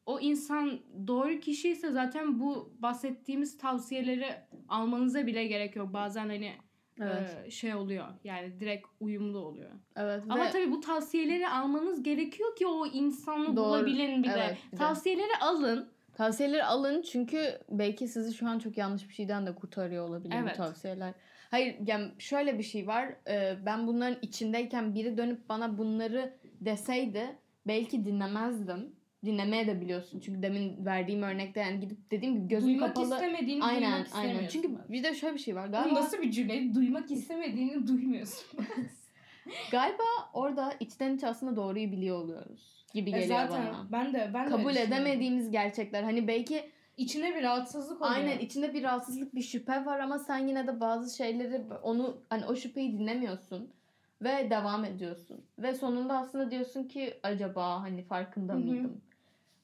[0.06, 4.36] o insan doğru kişi ise zaten bu bahsettiğimiz tavsiyeleri
[4.70, 6.54] almanıza bile gerek yok bazen hani
[7.02, 7.38] Evet.
[7.46, 8.06] ee, şey oluyor.
[8.24, 9.72] Yani direkt uyumlu oluyor.
[9.96, 10.24] evet.
[10.30, 13.56] Ama ve tabii bu tavsiyeleri almanız gerekiyor ki o insanı Doğru.
[13.56, 14.34] bulabilin bir de.
[14.34, 14.76] Evet, de.
[14.78, 15.90] Tavsiyeleri alın.
[16.14, 20.54] tavsiyeleri alın çünkü belki sizi şu an çok yanlış bir şeyden de kurtarıyor olabilir Evet.
[20.54, 21.14] bu tavsiyeler.
[21.56, 23.10] Hayır yani şöyle bir şey var.
[23.30, 27.36] Ee, ben bunların içindeyken biri dönüp bana bunları deseydi
[27.68, 28.96] belki dinlemezdim.
[29.26, 30.20] Dinlemeye de biliyorsun.
[30.20, 33.14] Çünkü demin verdiğim örnekte yani gidip dediğim gibi gözüm duymak kapalı.
[33.14, 34.06] istemediğini Aynen duymak aynen.
[34.06, 34.48] istemiyorsun.
[34.62, 34.92] Çünkü bak.
[34.92, 35.68] bir de şöyle bir şey var.
[35.68, 36.76] Bu Galiba nasıl bir cümle?
[36.76, 38.60] Duymak istemediğini duymuyorsun.
[39.72, 43.88] Galiba orada içten içe aslında doğruyu biliyor oluyoruz gibi E geliyor zaten bana.
[43.92, 46.04] ben de ben de Kabul edemediğimiz gerçekler.
[46.04, 46.64] Hani belki
[46.98, 48.16] İçine bir rahatsızlık oluyor.
[48.16, 52.46] aynen içinde bir rahatsızlık, bir şüphe var ama sen yine de bazı şeyleri onu hani
[52.46, 53.70] o şüpheyi dinlemiyorsun
[54.22, 55.46] ve devam ediyorsun.
[55.60, 59.02] Ve sonunda aslında diyorsun ki acaba hani farkında mıydım?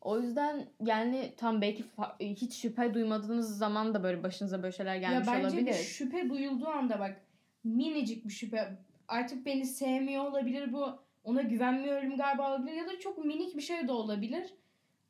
[0.01, 4.95] O yüzden yani tam belki fa- hiç şüphe duymadığınız zaman da böyle başınıza böyle şeyler
[4.95, 5.65] ya gelmiş bence olabilir.
[5.65, 7.21] bir şüphe duyulduğu anda bak
[7.63, 13.25] minicik bir şüphe artık beni sevmiyor olabilir bu ona güvenmiyorum galiba olabilir ya da çok
[13.25, 14.53] minik bir şey de olabilir.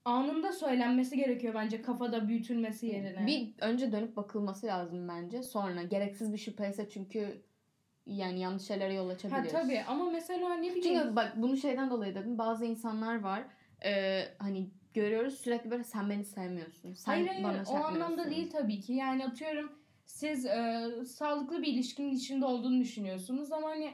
[0.06, 3.28] Anında söylenmesi gerekiyor bence kafada büyütülmesi yerine.
[3.28, 5.44] Bir önce dönüp bakılması lazım bence.
[5.44, 7.42] Sonra gereksiz bir şüpheyse çünkü
[8.06, 9.50] yani yanlış şeylere yol ha açabilir.
[9.50, 12.38] tabii ama mesela ne bileyim Çünkü bak bunu şeyden dolayı dedim.
[12.38, 13.44] Bazı insanlar var.
[13.86, 16.94] e, hani görüyoruz sürekli böyle sen beni sevmiyorsun.
[16.94, 18.94] Sen hayır hayır bana şey o anlamda yapmıyorsun." değil tabii ki.
[18.94, 19.72] Yani atıyorum
[20.06, 23.94] siz e, sağlıklı bir ilişkinin içinde olduğunu düşünüyorsunuz ama hani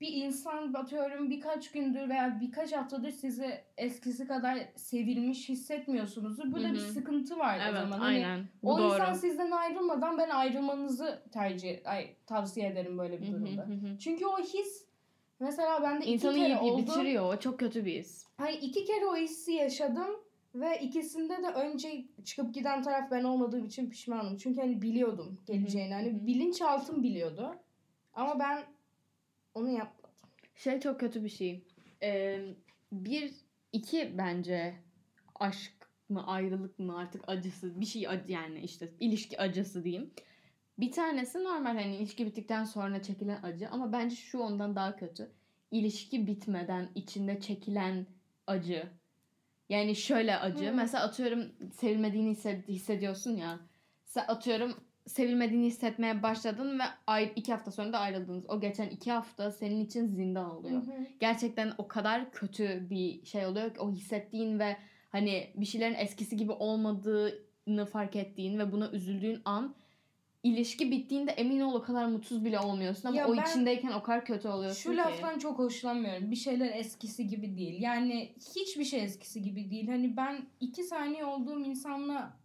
[0.00, 6.52] bir insan atıyorum birkaç gündür veya birkaç haftadır sizi eskisi kadar sevilmiş hissetmiyorsunuzdur.
[6.52, 7.98] Burada Hı bir sıkıntı var o Evet zaman.
[7.98, 8.48] Hani aynen.
[8.62, 8.94] Bu o doğru.
[8.94, 13.62] insan sizden ayrılmadan ben ayrılmanızı tercih ay tavsiye ederim böyle bir durumda.
[13.62, 13.98] hı hı.
[13.98, 14.84] Çünkü o his
[15.40, 16.82] mesela bende iki İnsanı kere oldu.
[16.82, 17.34] bitiriyor.
[17.34, 18.26] O çok kötü bir his.
[18.36, 20.16] Hani iki kere o hissi yaşadım
[20.54, 24.36] ve ikisinde de önce çıkıp giden taraf ben olmadığım için pişmanım.
[24.36, 25.90] Çünkü hani biliyordum geleceğini.
[25.94, 26.02] Hı hı.
[26.02, 27.54] Hani bilinçaltım biliyordu.
[28.14, 28.62] Ama ben
[29.56, 30.10] onu yapmadım.
[30.54, 31.64] Şey çok kötü bir şey.
[32.02, 32.40] Ee,
[32.92, 33.34] bir,
[33.72, 34.74] iki bence
[35.34, 35.72] aşk
[36.08, 40.10] mı ayrılık mı artık acısı bir şey yani işte ilişki acısı diyeyim.
[40.78, 45.30] Bir tanesi normal hani ilişki bittikten sonra çekilen acı ama bence şu ondan daha kötü.
[45.70, 48.06] İlişki bitmeden içinde çekilen
[48.46, 48.88] acı.
[49.68, 50.70] Yani şöyle acı.
[50.70, 50.74] Hı.
[50.74, 53.60] Mesela atıyorum sevilmediğini hissed- hissediyorsun ya.
[54.04, 58.44] Sen atıyorum sevilmediğini hissetmeye başladın ve ay iki hafta sonra da ayrıldınız.
[58.48, 60.82] O geçen iki hafta senin için zindan oluyor.
[61.20, 64.76] Gerçekten o kadar kötü bir şey oluyor ki o hissettiğin ve
[65.10, 69.74] hani bir şeylerin eskisi gibi olmadığını fark ettiğin ve buna üzüldüğün an
[70.42, 74.24] ilişki bittiğinde emin ol o kadar mutsuz bile olmuyorsun ama Ya o içindeyken o kadar
[74.24, 74.96] kötü oluyorsun Şu ki.
[74.96, 76.30] laftan çok hoşlanmıyorum.
[76.30, 77.82] Bir şeyler eskisi gibi değil.
[77.82, 79.88] Yani hiçbir şey eskisi gibi değil.
[79.88, 82.36] Hani ben iki saniye olduğum insanla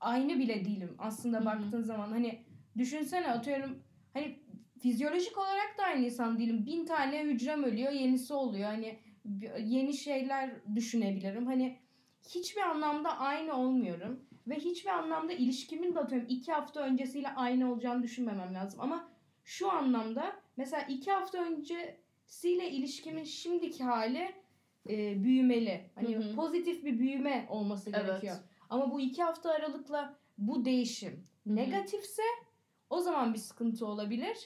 [0.00, 1.44] aynı bile değilim aslında Hı hı.
[1.44, 2.08] baktığın zaman.
[2.10, 2.44] Hani
[2.78, 3.82] düşünsene atıyorum
[4.14, 4.38] hani
[4.82, 6.66] fizyolojik olarak da aynı insan değilim.
[6.66, 8.68] Bin tane hücrem ölüyor yenisi oluyor.
[8.68, 8.98] Hani
[9.58, 11.46] yeni şeyler düşünebilirim.
[11.46, 11.78] Hani
[12.28, 14.20] hiçbir anlamda aynı olmuyorum.
[14.46, 18.80] Ve hiçbir anlamda ilişkimin de atıyorum iki hafta öncesiyle aynı olacağını düşünmemem lazım.
[18.80, 19.08] Ama
[19.44, 24.34] şu anlamda mesela iki hafta öncesiyle ilişkimin şimdiki hali
[24.88, 25.90] e, büyümeli.
[25.94, 26.34] Hani Hı hı.
[26.36, 28.40] pozitif bir büyüme olması Evet.
[28.70, 32.22] Ama bu iki hafta aralıkla bu değişim negatifse
[32.90, 34.36] o zaman bir sıkıntı olabilir.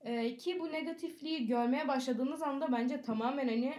[0.00, 3.74] E, ki bu negatifliği görmeye başladığınız anda bence tamamen hani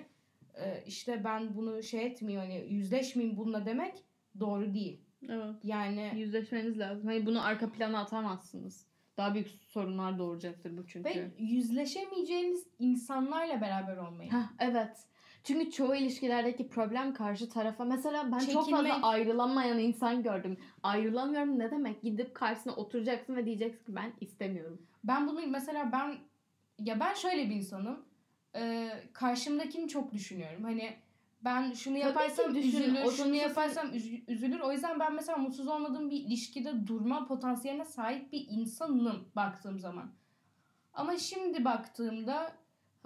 [0.55, 4.03] e, işte ben bunu şey etmeyeyim hani yüzleşmeyeyim bununla demek
[4.39, 5.01] doğru değil.
[5.29, 5.55] Evet.
[5.63, 7.07] Yani Yüzleşmeniz lazım.
[7.07, 8.87] Hani bunu arka plana atamazsınız.
[9.17, 11.09] Daha büyük sorunlar doğuracaktır bu çünkü.
[11.09, 14.31] ve yüzleşemeyeceğiniz insanlarla beraber olmayı.
[14.31, 14.97] Heh, evet.
[15.47, 17.85] Çünkü çoğu ilişkilerdeki problem karşı tarafa.
[17.85, 18.91] Mesela ben çok Çekinmek.
[18.91, 20.57] fazla ayrılamayan insan gördüm.
[20.83, 22.01] Ayrılamıyorum ne demek?
[22.01, 24.81] Gidip karşısına oturacaksın ve diyeceksin ki ben istemiyorum.
[25.03, 26.15] Ben bunu mesela ben
[26.79, 28.05] ya ben şöyle bir insanım.
[28.55, 30.63] Ee, karşımdakini çok düşünüyorum.
[30.63, 30.93] Hani
[31.41, 34.59] ben şunu yaparsam üzülür, o şunu yaparsam üz- üzülür.
[34.59, 40.11] O yüzden ben mesela mutsuz olmadığım bir ilişkide durma potansiyeline sahip bir insanım baktığım zaman.
[40.93, 42.51] Ama şimdi baktığımda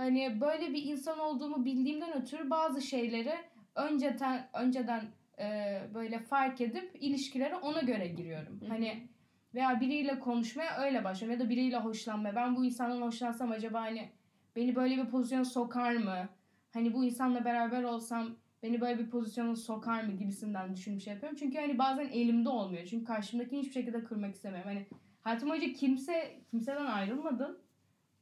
[0.01, 3.33] hani böyle bir insan olduğumu bildiğimden ötürü bazı şeyleri
[3.75, 5.05] önceden önceden
[5.39, 8.61] e, böyle fark edip ilişkilere ona göre giriyorum.
[8.61, 8.65] Hı.
[8.67, 9.07] Hani
[9.55, 12.35] veya biriyle konuşmaya öyle başlıyorum ya da biriyle hoşlanmaya.
[12.35, 14.09] Ben bu insandan hoşlansam acaba hani
[14.55, 16.29] beni böyle bir pozisyona sokar mı?
[16.73, 18.29] Hani bu insanla beraber olsam
[18.63, 21.37] beni böyle bir pozisyona sokar mı gibisinden düşünüp şey yapıyorum.
[21.39, 22.85] Çünkü hani bazen elimde olmuyor.
[22.85, 24.69] Çünkü karşımdakini hiçbir şekilde kırmak istemiyorum.
[24.69, 24.85] Hani
[25.21, 27.57] hayatım boyunca kimse kimseden ayrılmadım.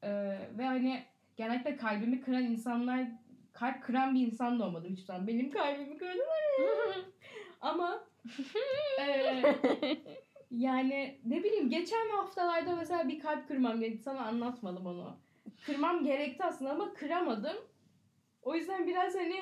[0.03, 0.09] Ee,
[0.57, 1.03] ve hani
[1.39, 3.07] genellikle kalbimi kıran insanlar
[3.53, 5.27] kalp kıran bir insan da olmadım hiçbir zaman.
[5.27, 6.43] Benim kalbimi kırdılar.
[7.61, 8.03] Ama
[8.99, 9.43] e,
[10.51, 14.03] yani ne bileyim geçen haftalarda mesela bir kalp kırmam gerekti.
[14.03, 15.17] Sana anlatmadım onu.
[15.65, 17.57] Kırmam gerekti aslında ama kıramadım.
[18.41, 19.39] O yüzden biraz hani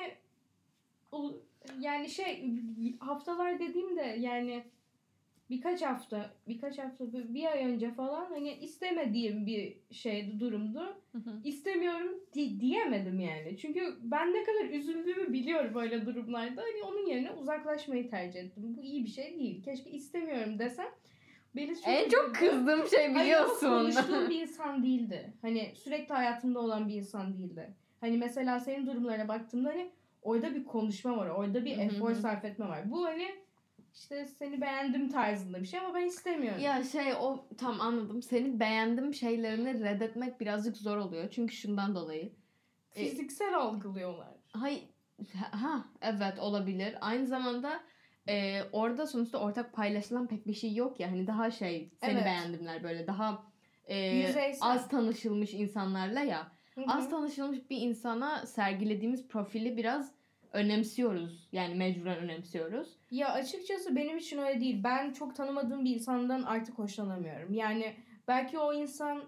[1.78, 2.52] yani şey
[3.00, 4.64] haftalar dediğimde yani
[5.50, 10.96] birkaç hafta birkaç hafta bir ay önce falan hani istemediğim bir şeydi durumdu.
[11.44, 13.56] İstemiyorum di- diyemedim yani.
[13.58, 16.62] Çünkü ben ne kadar üzüldüğümü biliyorum böyle durumlarda.
[16.62, 18.76] Hani onun yerine uzaklaşmayı tercih ettim.
[18.78, 19.62] Bu iyi bir şey değil.
[19.62, 20.88] Keşke istemiyorum desem.
[21.56, 23.68] Beni çok en çok kızdığım şey Hayır, biliyorsun.
[23.68, 25.32] konuştuğum bir insan değildi.
[25.42, 27.74] Hani sürekli hayatımda olan bir insan değildi.
[28.00, 29.90] Hani mesela senin durumlarına baktığımda hani
[30.22, 31.28] orada bir konuşma var.
[31.28, 32.14] Orada bir Hı hı efor hı.
[32.14, 32.90] sarf etme var.
[32.90, 33.26] Bu hani
[33.98, 36.62] işte seni beğendim tarzında bir şey ama ben istemiyorum.
[36.62, 38.22] Ya şey o tam anladım.
[38.22, 41.30] Seni beğendim şeylerini reddetmek birazcık zor oluyor.
[41.30, 42.32] Çünkü şundan dolayı.
[42.94, 44.34] E, Fiziksel algılıyorlar.
[44.52, 44.82] Hay
[45.50, 46.94] ha evet olabilir.
[47.00, 47.80] Aynı zamanda
[48.28, 51.10] e, orada sonuçta ortak paylaşılan pek bir şey yok ya.
[51.10, 52.24] Hani daha şey seni Evet.
[52.24, 53.42] beğendimler böyle daha
[53.86, 54.68] e, Yüzeysel.
[54.70, 56.52] az tanışılmış insanlarla ya.
[56.74, 56.84] Hı hı.
[56.88, 60.17] Az tanışılmış bir insana sergilediğimiz profili biraz
[60.52, 61.48] önemsiyoruz.
[61.52, 62.88] Yani mecburen önemsiyoruz.
[63.10, 64.80] Ya açıkçası benim için öyle değil.
[64.84, 67.54] Ben çok tanımadığım bir insandan artık hoşlanamıyorum.
[67.54, 67.94] Yani
[68.28, 69.22] belki o insan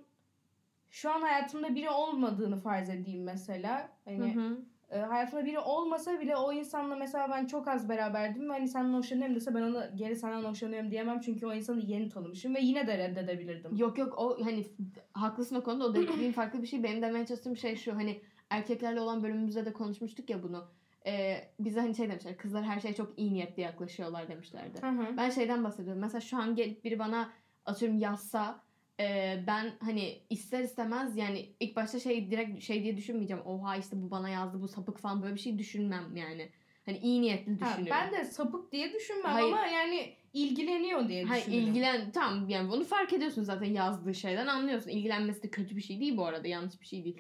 [0.91, 3.89] şu an hayatımda biri olmadığını farz edeyim mesela.
[4.05, 4.59] Hani Hı hı.
[4.91, 8.95] e, hayatımda biri olmasa bile o insanla mesela ben çok az beraberdim ve hani senden
[8.95, 12.87] hoşlanıyorum dese ben ona geri senden hoşlanıyorum diyemem çünkü o insanı yeni tanımışım ve yine
[12.87, 13.77] de reddedebilirdim.
[13.77, 14.67] Yok yok o hani
[15.13, 16.83] haklısın o konuda o dediğin farklı bir şey.
[16.83, 20.65] Benim demeye çalıştığım şey şu hani erkeklerle olan bölümümüzde de konuşmuştuk ya bunu.
[21.07, 24.81] Ee, bize hani şey demişler kızlar her şeye çok iyi niyetli yaklaşıyorlar demişlerdi.
[24.81, 25.17] Hı hı.
[25.17, 26.01] Ben şeyden bahsediyorum.
[26.03, 27.33] Mesela şu an gelip biri bana
[27.67, 28.63] atıyorum yazsa
[29.01, 33.43] e, ben hani ister istemez yani ilk başta şey direkt şey diye düşünmeyeceğim.
[33.47, 36.49] Oha işte bu bana yazdı bu sapık falan böyle bir şey düşünmem yani.
[36.87, 37.87] Hani iyi niyetli Ha, düşünüyorum.
[38.13, 39.47] ben de sapık diye düşünmem Hayır.
[39.53, 41.69] ama yani ilgileniyor diye Hayır düşünüyorum.
[41.69, 44.91] ilgilen tamam yani bunu fark ediyorsun zaten yazdığı şeyden anlıyorsun.
[44.91, 47.19] İlgilenmesi de kötü bir şey değil bu arada yanlış bir şey değil.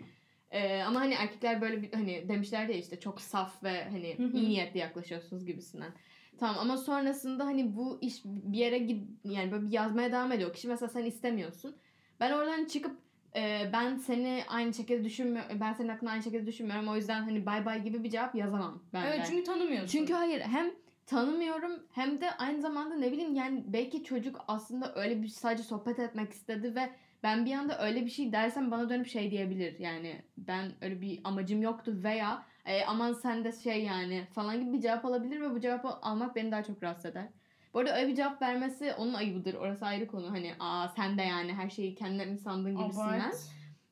[0.50, 4.48] Ee, ama hani erkekler böyle bir hani demişler ya işte çok saf ve hani iyi
[4.48, 5.92] niyetli yaklaşıyorsunuz gibisinden.
[6.38, 10.54] Tamam ama sonrasında hani bu iş bir yere gid yani böyle bir yazmaya devam ediyor.
[10.54, 11.76] Kişi mesela sen istemiyorsun.
[12.20, 12.96] Ben oradan çıkıp
[13.36, 15.60] e, ben seni aynı şekilde düşünmüyorum.
[15.60, 16.88] Ben senin hakkında aynı şekilde düşünmüyorum.
[16.88, 19.86] O yüzden hani bay bay gibi bir cevap yazamam ben Evet çünkü tanımıyorsun.
[19.88, 20.70] Çünkü hayır hem
[21.06, 25.98] tanımıyorum hem de aynı zamanda ne bileyim yani belki çocuk aslında öyle bir sadece sohbet
[25.98, 26.90] etmek istedi ve
[27.22, 31.20] ben bir anda öyle bir şey dersem bana dönüp şey diyebilir yani ben öyle bir
[31.24, 35.50] amacım yoktu veya e, aman sen de şey yani falan gibi bir cevap alabilir ve
[35.50, 37.28] bu cevabı almak beni daha çok rahatsız eder.
[37.74, 39.54] Bu arada öyle bir cevap vermesi onun ayıbıdır.
[39.54, 40.30] Orası ayrı konu.
[40.30, 43.20] Hani aa sen de yani her şeyi kendine mi sandın gibisinden.
[43.20, 43.36] Abart.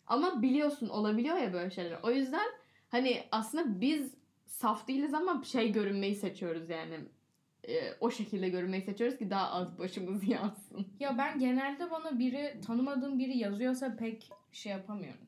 [0.06, 1.98] Ama biliyorsun olabiliyor ya böyle şeyler.
[2.02, 2.46] O yüzden
[2.88, 4.14] hani aslında biz
[4.46, 6.98] saf değiliz ama şey görünmeyi seçiyoruz yani.
[7.68, 10.86] Ee, o şekilde görünmeyi seçiyoruz ki daha az başımız yansın.
[11.00, 15.20] Ya ben genelde bana biri tanımadığım biri yazıyorsa pek şey yapamıyorum.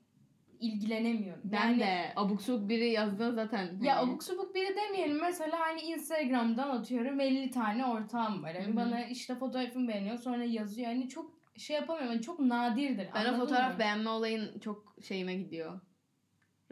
[0.61, 1.43] İlgilenemiyorum.
[1.45, 3.79] Ben yani, de abuk subuk biri yazdığında zaten.
[3.83, 5.21] Ya hani- abuk subuk biri demeyelim.
[5.21, 8.55] Mesela hani Instagram'dan atıyorum 50 tane ortağım var.
[8.55, 8.77] Hani Hı hı.
[8.77, 10.89] bana işte fotoğrafımı beğeniyor sonra yazıyor.
[10.89, 12.13] Hani çok şey yapamıyorum.
[12.13, 13.09] Hani çok nadirdir.
[13.15, 13.79] Ben o fotoğraf mı?
[13.79, 15.81] beğenme olayın çok şeyime gidiyor.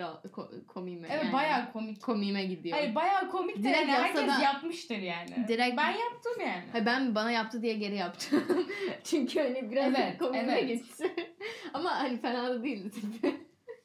[0.02, 1.08] Ko- komiğime.
[1.10, 1.32] Evet yani.
[1.32, 2.02] bayağı komik.
[2.02, 2.78] komiğime gidiyor.
[2.78, 5.30] Hayır bayağı komik de Direkt yani herkes yapmıştır yani.
[5.48, 6.64] Direkt- Ben yaptım yani.
[6.72, 8.44] Hayır, ben bana yaptı diye geri yaptım.
[9.04, 10.68] Çünkü hani biraz Evet, komiğime evet.
[10.68, 11.14] gitti.
[11.74, 13.34] Ama hani fena da değildi tabii.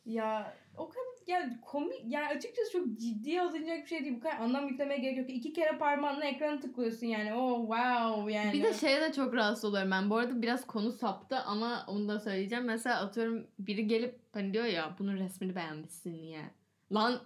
[0.05, 4.15] Ya o kadar ya komik ya açıkçası çok ciddiye alınacak bir şey değil.
[4.15, 5.29] Bu kadar anlam yüklemeye gerek yok.
[5.29, 7.33] İki kere parmağınla ekranı tıklıyorsun yani.
[7.33, 8.53] Oh wow yani.
[8.53, 10.09] Bir de şeye de çok rahatsız oluyorum ben.
[10.09, 12.65] Bu arada biraz konu saptı ama onu da söyleyeceğim.
[12.65, 16.41] Mesela atıyorum biri gelip hani diyor ya bunun resmini beğenmişsin niye?
[16.91, 17.21] Lan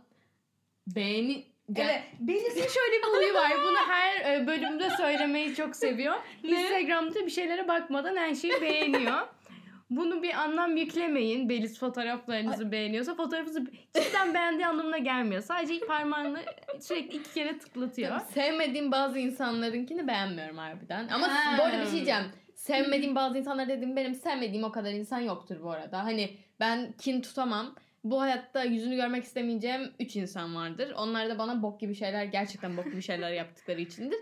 [0.88, 1.46] beğeni...
[1.76, 2.02] Evet.
[2.20, 3.52] Melis'in şöyle bir huyu var.
[3.64, 6.16] Bunu her e, bölümde söylemeyi çok seviyor.
[6.44, 9.28] Instagram'da bir şeylere bakmadan her şeyi beğeniyor.
[9.90, 11.50] Bunu bir anlam yüklemeyin.
[11.50, 15.42] Belis fotoğraflarınızı beğeniyorsa fotoğrafınızı cidden beğendiği anlamına gelmiyor.
[15.42, 16.40] Sadece parmağını
[16.80, 18.20] sürekli iki kere tıklatıyor.
[18.20, 21.08] Sevmediğim bazı insanlarınkini beğenmiyorum harbiden.
[21.08, 21.58] Ama Ha.
[21.58, 22.24] bu arada bir şey diyeceğim.
[22.56, 26.04] Sevmediğim bazı insanlar dediğim benim sevmediğim o kadar insan yoktur bu arada.
[26.04, 27.76] Hani ben kin tutamam.
[28.04, 30.94] Bu hayatta yüzünü görmek istemeyeceğim 3 insan vardır.
[30.98, 34.18] Onlar da bana bok gibi şeyler, gerçekten bok gibi şeyler yaptıkları içindir.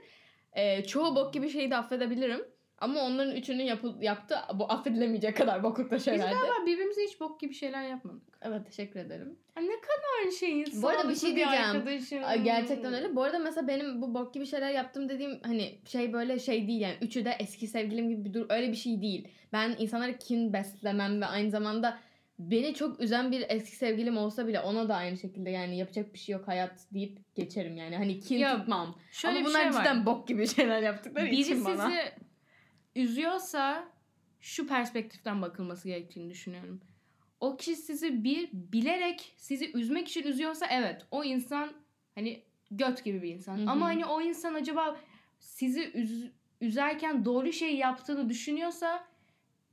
[0.54, 2.42] Ee, çoğu bok gibi şeyi de affedebilirim.
[2.86, 6.34] Ama onların üçünün yapı, yaptığı bu affedilemeyecek kadar boklukta Biz şeylerdi.
[6.36, 8.22] galiba birbirimize hiç bok gibi şeyler yapmadık.
[8.42, 9.36] Evet teşekkür ederim.
[9.58, 10.82] Ya ne kadar şeyiz.
[10.84, 12.24] Bu arada bir şey diyeceğim.
[12.26, 13.16] Ay, Gerçekten öyle.
[13.16, 16.82] Bu arada mesela benim bu bok gibi şeyler yaptım dediğim hani şey böyle şey değil
[16.82, 16.96] yani.
[17.02, 19.28] Üçü de eski sevgilim gibi bir dur öyle bir şey değil.
[19.54, 21.98] Ben insanlara kin beslemem ve aynı zamanda
[22.40, 26.20] beni çok üzen bir eski sevgilim olsa bile ona da aynı şekilde yani yapacak bir
[26.20, 27.98] şey yok hayat deyip geçerim yani.
[27.98, 28.96] Hani kin Ya, tutmam.
[29.12, 29.78] Şöyle Ama bir bunlar şey var.
[29.78, 31.90] cidden bok gibi şeyler yaptıkları Biri için bana.
[31.90, 32.00] sizi
[32.96, 33.88] üzüyorsa
[34.42, 36.82] şu perspektiften bakılması gerektiğini düşünüyorum.
[37.40, 41.74] O kişi sizi bir bilerek sizi üzmek için üzüyorsa evet o insan
[42.16, 43.58] hani göt gibi bir insan.
[43.58, 43.70] Hı hı.
[43.70, 44.98] Ama hani o insan acaba
[45.40, 46.32] sizi üz-
[46.62, 49.08] üzerken doğru şey yaptığını düşünüyorsa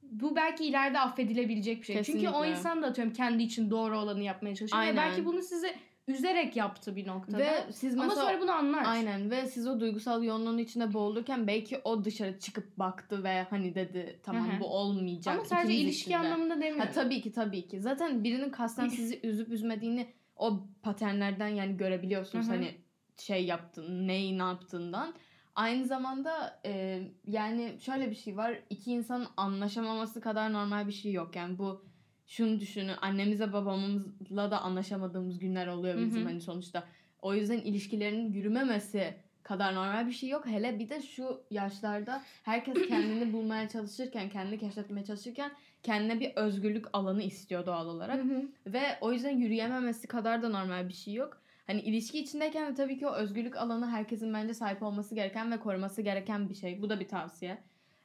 [0.03, 2.03] bu belki ileride affedilebilecek bir şey.
[2.03, 2.51] Çünkü o Kesinlikle.
[2.51, 4.83] insan da atıyorum kendi için doğru olanı yapmaya çalışıyor.
[4.83, 4.95] Aynen.
[4.95, 5.75] Ve belki bunu size
[6.09, 7.39] üzerek yaptı bir noktada.
[7.39, 8.85] Ve siz Ama mesela sonra bunu anlar.
[8.87, 13.75] Aynen ve siz o duygusal yoğunluğun içinde boğulurken belki o dışarı çıkıp baktı ve hani
[13.75, 14.61] dedi tamam Hı hı.
[14.61, 15.35] bu olmayacak.
[15.35, 16.17] Ama sadece ikimiz ilişki için de.
[16.19, 16.81] anlamında demiyorum.
[16.81, 17.81] Ha, tabii ki tabii ki.
[17.81, 22.47] Zaten birinin kasten sizi üzüp üzmediğini o paternlerden yani görebiliyorsunuz.
[22.47, 22.55] Hı hı.
[22.55, 22.75] Hani
[23.19, 25.15] şey yaptın, neyi ne yaptığından.
[25.55, 28.59] Aynı zamanda e, yani şöyle bir şey var.
[28.71, 31.37] iki insanın anlaşamaması kadar normal bir şey yok.
[31.37, 31.85] Yani bu
[32.33, 32.95] şunu düşünün.
[33.01, 36.25] Annemizle babamızla da anlaşamadığımız günler oluyor bizim hı.
[36.25, 36.85] hani sonuçta.
[37.23, 40.47] O yüzden ilişkilerin yürümemesi kadar normal bir şey yok.
[40.47, 46.87] Hele bir de şu yaşlarda herkes kendini bulmaya çalışırken, kendini keşfetmeye çalışırken kendine bir özgürlük
[46.93, 48.19] alanı istiyor doğal olarak.
[48.19, 48.49] Hı hı.
[48.67, 51.43] Ve o yüzden yürüyememesi kadar da normal bir şey yok.
[51.67, 55.61] Hani ilişki içindeyken de tabii ki o özgürlük alanı herkesin bence sahip olması gereken ve
[55.61, 56.83] koruması gereken bir şey.
[56.83, 57.59] Bu da bir tavsiye.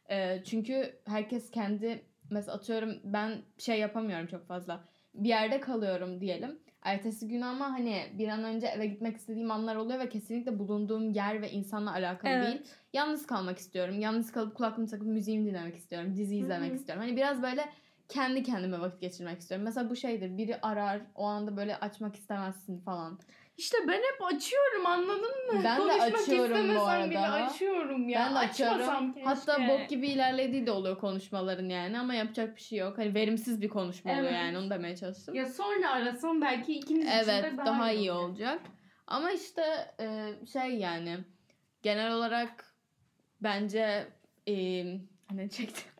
[0.09, 4.83] Ee, çünkü herkes kendi mesela atıyorum ben şey yapamıyorum çok fazla.
[5.13, 6.59] Bir yerde kalıyorum diyelim.
[6.81, 11.09] Ertesi gün ama hani bir an önce eve gitmek istediğim anlar oluyor ve kesinlikle bulunduğum
[11.09, 12.47] yer ve insanla alakalı Evet.
[12.47, 12.61] değil.
[12.93, 13.99] Yalnız kalmak istiyorum.
[13.99, 16.15] Yalnız kalıp kulaklığımı takıp müziğimi dinlemek istiyorum.
[16.15, 16.77] Dizi izlemek Hı hı.
[16.77, 17.03] istiyorum.
[17.03, 17.69] Hani biraz böyle
[18.09, 19.65] kendi kendime vakit geçirmek istiyorum.
[19.65, 20.37] Mesela bu şeydir.
[20.37, 23.19] Biri arar, o anda böyle açmak istemezsin falan.
[23.57, 25.61] İşte ben hep açıyorum anladın mı?
[25.63, 27.45] Ben de Konuşmak açıyorum bu istemesem bile arada.
[27.45, 28.19] açıyorum ya.
[28.19, 29.13] ben de açıyorum.
[29.13, 29.29] Keşke.
[29.29, 32.97] Hatta bok gibi ilerlediği de oluyor konuşmaların yani ama yapacak bir şey yok.
[32.97, 34.33] Hani verimsiz bir konuşma oluyor Evet.
[34.35, 35.35] yani onu demeye çalıştım.
[35.35, 38.29] Ya sonra arasam belki ikimiz için Evet de daha, iyi olur.
[38.29, 38.61] olacak.
[39.07, 39.63] Ama işte
[39.99, 41.17] e, şey yani
[41.81, 42.75] genel olarak
[43.41, 44.07] bence
[44.47, 44.53] e,
[45.31, 45.91] ne çektim?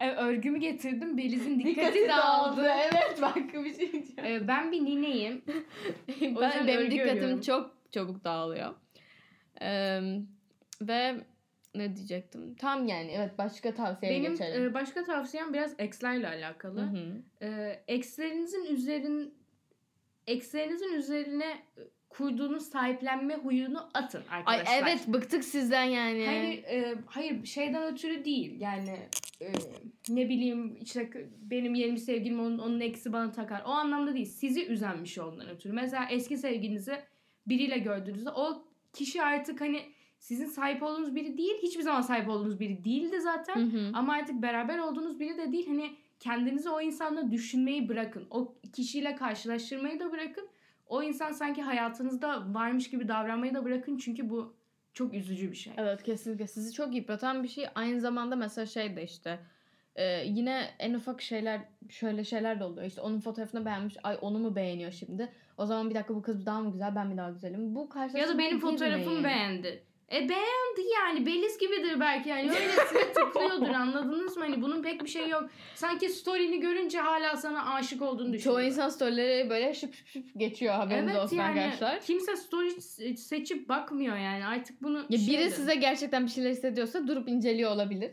[0.00, 1.18] E, örgümü getirdim.
[1.18, 2.66] Beliz'in dikkati dağıldı.
[2.68, 4.24] Evet bak bir şey diyeceğim.
[4.24, 5.42] E, ben bir nineyim.
[6.40, 7.40] Ben, benim dikkatim örüyorum.
[7.40, 8.74] çok çabuk dağılıyor.
[9.62, 10.00] E,
[10.82, 11.14] ve
[11.74, 12.54] ne diyecektim?
[12.54, 14.62] Tam yani evet başka tavsiyeye Benim geçelim.
[14.70, 16.80] e, başka tavsiyem biraz ekslerle alakalı.
[16.80, 17.22] Hı hı.
[17.42, 19.34] e, ekslerinizin üzerin
[20.26, 21.56] ekslerinizin üzerine
[22.08, 24.82] kurduğunuz sahiplenme huyunu atın Ay arkadaşlar.
[24.82, 26.26] evet bıktık sizden yani.
[26.26, 28.60] Hayır, e, hayır şeyden ötürü değil.
[28.60, 28.96] Yani
[29.40, 29.52] e,
[30.08, 33.62] ne bileyim işte benim yeni sevgilim onun, onun eksi bana takar.
[33.66, 34.26] O anlamda değil.
[34.26, 35.72] Sizi üzen bir şey ondan ötürü.
[35.72, 36.96] Mesela eski sevgilinizi
[37.46, 39.82] biriyle gördüğünüzde o kişi artık hani
[40.18, 41.54] sizin sahip olduğunuz biri değil.
[41.62, 43.56] Hiçbir zaman sahip olduğunuz biri değildi zaten.
[43.56, 43.90] Hı hı.
[43.94, 45.66] Ama artık beraber olduğunuz biri de değil.
[45.66, 48.26] Hani kendinizi o insanla düşünmeyi bırakın.
[48.30, 50.48] O kişiyle karşılaştırmayı da bırakın.
[50.86, 53.96] O insan sanki hayatınızda varmış gibi davranmayı da bırakın.
[53.96, 54.54] Çünkü bu
[54.96, 55.72] çok üzücü bir şey.
[55.76, 57.66] Evet kesinlikle sizi çok yıpratan bir şey.
[57.74, 59.38] Aynı zamanda mesela şey de işte
[59.96, 62.86] e, yine en ufak şeyler şöyle şeyler de oluyor.
[62.86, 63.96] İşte onun fotoğrafını beğenmiş.
[64.02, 65.32] Ay onu mu beğeniyor şimdi?
[65.58, 67.74] O zaman bir dakika bu kız daha mı güzel ben mi daha güzelim?
[67.74, 69.82] Bu Ya karşılaştırmaya da benim fotoğrafımı beğendi.
[70.12, 71.26] E beğendi yani.
[71.26, 72.50] Beliz gibidir belki yani.
[72.50, 74.42] Öylesine tıklıyordur anladınız mı?
[74.44, 75.44] Hani bunun pek bir şey yok.
[75.74, 78.58] Sanki story'ni görünce hala sana aşık olduğunu düşünüyor.
[78.60, 82.00] Çoğu insan storyleri böyle şıp şıp şıp geçiyor haberiniz Evet olsun yani arkadaşlar.
[82.00, 84.46] kimse story se- seçip bakmıyor yani.
[84.46, 85.50] Artık bunu Ya biri şeydir.
[85.50, 88.10] size gerçekten bir şeyler hissediyorsa durup inceliyor olabilir.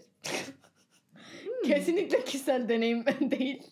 [1.43, 1.69] Hmm.
[1.69, 3.63] Kesinlikle kişisel deneyim değil.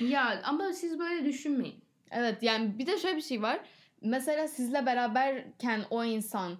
[0.00, 1.84] Ya ama siz böyle düşünmeyin.
[2.10, 3.60] Evet yani bir de şöyle bir şey var.
[4.02, 6.52] Mesela sizle beraberken o insan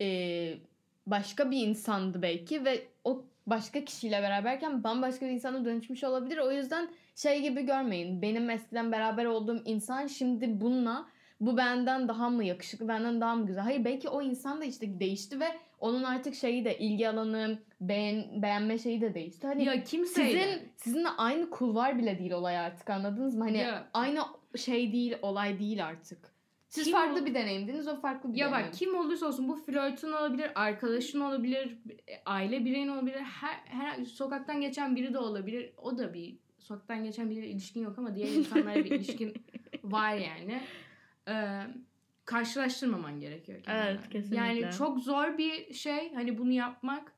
[0.00, 0.58] e,
[1.06, 6.38] başka bir insandı belki ve o başka kişiyle beraberken bambaşka bir insana dönüşmüş olabilir.
[6.38, 8.22] O yüzden şey gibi görmeyin.
[8.22, 11.06] Benim eskiden beraber olduğum insan şimdi bununla
[11.40, 13.62] bu benden daha mı yakışıklı, benden daha mı güzel?
[13.64, 15.46] Hayır belki o insan da işte değişti ve
[15.80, 19.46] onun artık şeyi de ilgi alanı, beğen, beğenme şeyi de değişti.
[19.46, 23.44] Hani ya kimse sizin sizinle aynı kulvar bile değil olay artık anladınız mı?
[23.44, 23.88] Hani Ya.
[23.94, 24.20] aynı
[24.56, 26.33] şey değil, olay değil artık.
[26.74, 28.66] Siz Kim farklı o- bir deneyimdiniz, o farklı bir Ya deneyim.
[28.66, 31.78] bak kim olursa olsun bu flörtün olabilir, arkadaşın olabilir,
[32.26, 35.72] aile bireyin olabilir, her, her sokaktan geçen biri de olabilir.
[35.76, 39.34] O da bir sokaktan geçen biriyle ilişkin yok ama diğer insanlarla bir ilişkin
[39.84, 40.62] var yani.
[41.28, 41.60] Ee,
[42.24, 43.62] karşılaştırmaman gerekiyor.
[43.62, 43.84] kendine.
[43.86, 44.36] Evet, kesinlikle.
[44.36, 47.12] Yani çok zor bir şey hani bunu yapmak.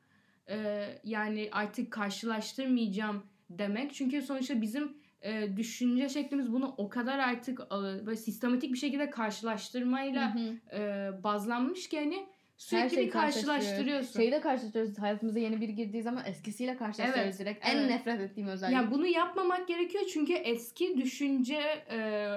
[0.48, 3.94] Ee, yani artık karşılaştırmayacağım demek.
[3.94, 9.10] Çünkü sonuçta bizim e, düşünce şeklimiz bunu o kadar artık e, böyle sistematik bir şekilde
[9.10, 10.76] karşılaştırmayla Hı hı.
[10.80, 14.20] e, bazlanmış ki hani sürekli Her şeyi bir karşılaştırıyorsun.
[14.20, 14.98] Şeyi de karşılaştırıyoruz.
[14.98, 17.66] Hayatımıza yeni biri girdiği zaman eskisiyle karşılaştırıyoruz Evet, direkt.
[17.66, 17.76] evet.
[17.76, 18.74] En nefret ettiğim özellik.
[18.74, 21.60] Yani bunu yapmamak gerekiyor çünkü eski düşünce
[21.90, 22.28] e,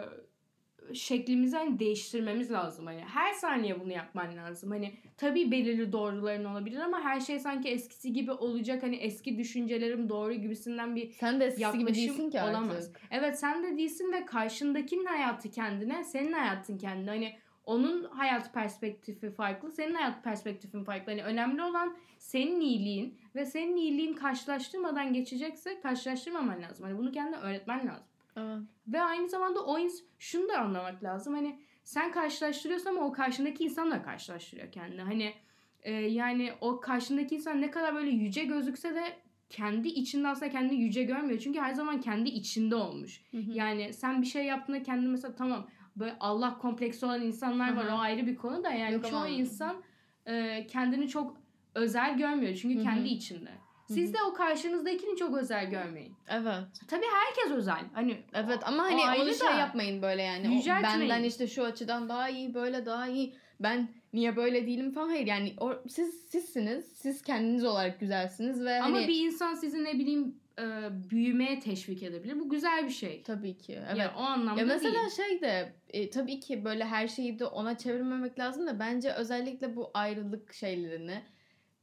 [0.93, 2.86] şeklimizi hani değiştirmemiz lazım.
[2.86, 4.69] Hani her saniye bunu yapman lazım.
[4.71, 8.84] Hani tabii belirli doğruların olabilir ama her şey sanki eskisi gibi olacak.
[8.84, 12.56] Hani eski düşüncelerim doğru gibisinden bir Sen de eskisi gibi değilsin ki artık.
[12.56, 12.91] olamaz.
[13.12, 17.10] Evet sen de değilsin ve karşındakinin hayatı kendine, senin hayatın kendine.
[17.10, 21.12] Hani onun hayat perspektifi farklı, senin hayat perspektifin farklı.
[21.12, 26.86] Hani önemli olan senin iyiliğin ve senin iyiliğin karşılaştırmadan geçecekse karşılaştırmaman lazım.
[26.86, 28.09] Hani bunu kendine öğretmen lazım.
[28.39, 28.62] Evet.
[28.88, 31.34] Ve aynı zamanda o ins şunu da anlamak lazım.
[31.34, 35.02] Hani sen karşılaştırıyorsun ama o karşındaki insan da karşılaştırıyor kendini.
[35.02, 35.34] Hani
[35.82, 39.04] e, yani o karşındaki insan ne kadar böyle yüce gözükse de
[39.49, 41.39] kendi içinde aslında kendini yüce görmüyor.
[41.39, 43.21] Çünkü her zaman kendi içinde olmuş.
[43.32, 43.52] Hı hı.
[43.52, 47.91] Yani sen bir şey yaptığında kendini mesela tamam böyle Allah kompleksi olan insanlar var Hı
[47.91, 47.95] hı.
[47.95, 49.82] o ayrı bir konu da yani Yok çoğu ama- insan
[50.25, 51.38] e, kendini çok
[51.75, 52.84] özel görmüyor çünkü Hı hı.
[52.84, 53.52] kendi içinde.
[53.93, 56.13] Siz de o karşınızdakini çok özel görmeyin.
[56.28, 56.63] Evet.
[56.88, 57.82] Tabii herkes özel.
[57.93, 60.61] Hani Evet ama o hani ayrı onu şey yapmayın böyle yani.
[60.64, 63.36] O benden işte şu açıdan daha iyi, böyle daha iyi.
[63.59, 65.09] Ben niye böyle değilim falan.
[65.09, 66.86] Hayır yani o, siz sizsiniz.
[66.95, 70.64] Siz kendiniz olarak güzelsiniz ve Ama hani bir insan sizi ne bileyim e,
[71.09, 72.39] büyümeye teşvik edebilir.
[72.39, 73.24] Bu güzel bir şey.
[73.24, 73.80] tabii ki.
[73.88, 73.97] Evet.
[73.97, 75.09] Ya o anlamda Ya mesela değil.
[75.09, 79.76] şey de e, tabii ki böyle her şeyi de ona çevirmemek lazım da bence özellikle
[79.76, 81.22] bu ayrılık şeylerini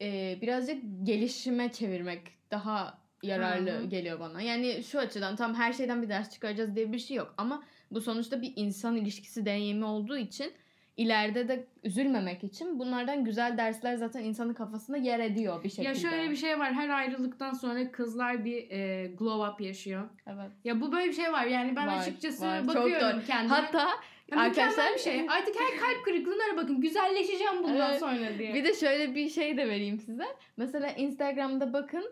[0.01, 2.21] e, birazcık gelişime çevirmek
[2.51, 3.85] daha yararlı Hı hı.
[3.85, 4.43] geliyor bana.
[4.43, 8.01] Yani şu açıdan tam her şeyden bir ders çıkaracağız diye bir şey yok ama bu
[8.01, 10.53] sonuçta bir insan ilişkisi deneyimi olduğu için
[10.97, 15.89] ileride de üzülmemek için bunlardan güzel dersler zaten insanın kafasında yer ediyor bir şekilde.
[15.89, 16.75] Ya şöyle bir şey var.
[16.75, 20.09] Her ayrılıktan sonra kızlar bir e, glow up yaşıyor.
[20.27, 20.51] Evet.
[20.65, 21.47] Ya bu böyle bir şey var.
[21.47, 22.67] Yani ben Var, açıkçası var.
[22.67, 23.55] Bakıyorum kendime.
[23.55, 23.89] Hatta
[24.33, 25.21] Ya arkadaşlar bir şey.
[25.29, 26.81] Artık her kalp kırıklığına bakın.
[26.81, 28.01] Güzelleşeceğim bundan Evet.
[28.01, 28.55] sonra diye.
[28.55, 30.25] Bir de şöyle bir şey de vereyim size.
[30.57, 32.05] Mesela Instagram'da bakın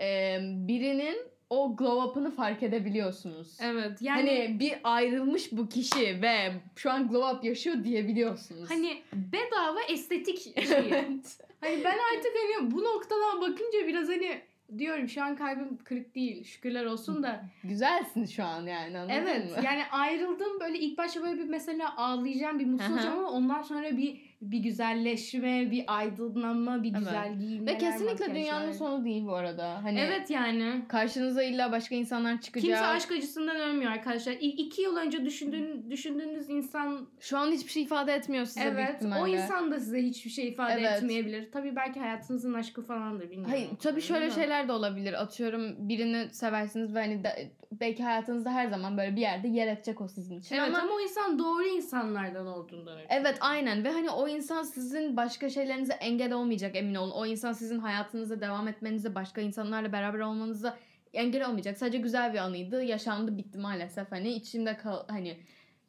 [0.00, 1.16] e, birinin
[1.50, 3.56] o glow up'ını fark edebiliyorsunuz.
[3.62, 3.92] Evet.
[4.00, 8.70] Yani Hani bir ayrılmış bu kişi ve şu an glow up yaşıyor diyebiliyorsunuz.
[8.70, 10.54] hani bedava estetik şeyi.
[10.56, 11.38] evet.
[11.60, 14.40] hani ben artık hani bu noktadan bakınca biraz hani
[14.78, 16.44] diyorum şu an kalbim kırık değil.
[16.44, 17.44] Şükürler olsun da.
[17.64, 19.64] Güzelsin şu an yani anladın Evet mı?
[19.64, 23.96] yani ayrıldım böyle ilk başta böyle bir mesela ağlayacağım bir mutsuz olacağım ama ondan sonra
[23.96, 26.98] bir bir güzelleşme, bir aydınlanma, bir Evet.
[26.98, 28.34] güzel giyinmeler, Ve kesinlikle makyajlar.
[28.36, 29.84] dünyanın sonu değil bu arada.
[29.84, 30.82] Hani Evet yani.
[30.88, 32.66] karşınıza illa başka insanlar çıkacak.
[32.68, 34.32] Kimse aşk acısından ölmüyor arkadaşlar.
[34.32, 39.02] İ- iki yıl önce düşündüğün, düşündüğünüz insan Şu an hiçbir şey ifade etmiyor size evet
[39.22, 40.96] o insan da size hiçbir şey ifade Evet.
[41.02, 41.50] etmeyebilir.
[41.52, 43.50] Tabii belki hayatınızın aşkı falandır bilmiyorum.
[43.50, 45.22] Hayır tabii şöyle Ama- şeyler de olabilir.
[45.22, 50.00] Atıyorum birini seversiniz ve hani de- belki hayatınızda her zaman böyle bir yerde yer edecek
[50.00, 50.56] o sizin için.
[50.56, 53.06] Evet ama ama, o insan doğru insanlardan olduğundan ötürü.
[53.10, 57.10] Evet aynen ve hani o insan sizin başka şeylerinize engel olmayacak emin olun.
[57.10, 60.78] O insan sizin hayatınıza devam etmenize, başka insanlarla beraber olmanıza
[61.12, 61.78] engel olmayacak.
[61.78, 62.82] Sadece güzel bir anıydı.
[62.82, 64.12] Yaşandı bitti maalesef.
[64.12, 65.36] Hani içimde kal hani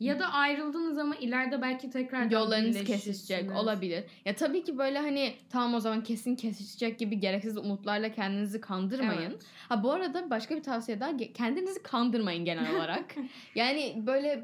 [0.04, 4.04] Ya da ayrıldınız ama ileride belki tekrar yollarınız kesişecek olabilir.
[4.26, 9.32] Ya tabii ki böyle hani tamam o zaman kesin kesişecek gibi gereksiz umutlarla kendinizi kandırmayın.
[9.32, 9.44] Evet.
[9.70, 13.16] Ha bu arada başka bir tavsiye daha kendinizi kandırmayın genel olarak.
[13.56, 14.44] yani böyle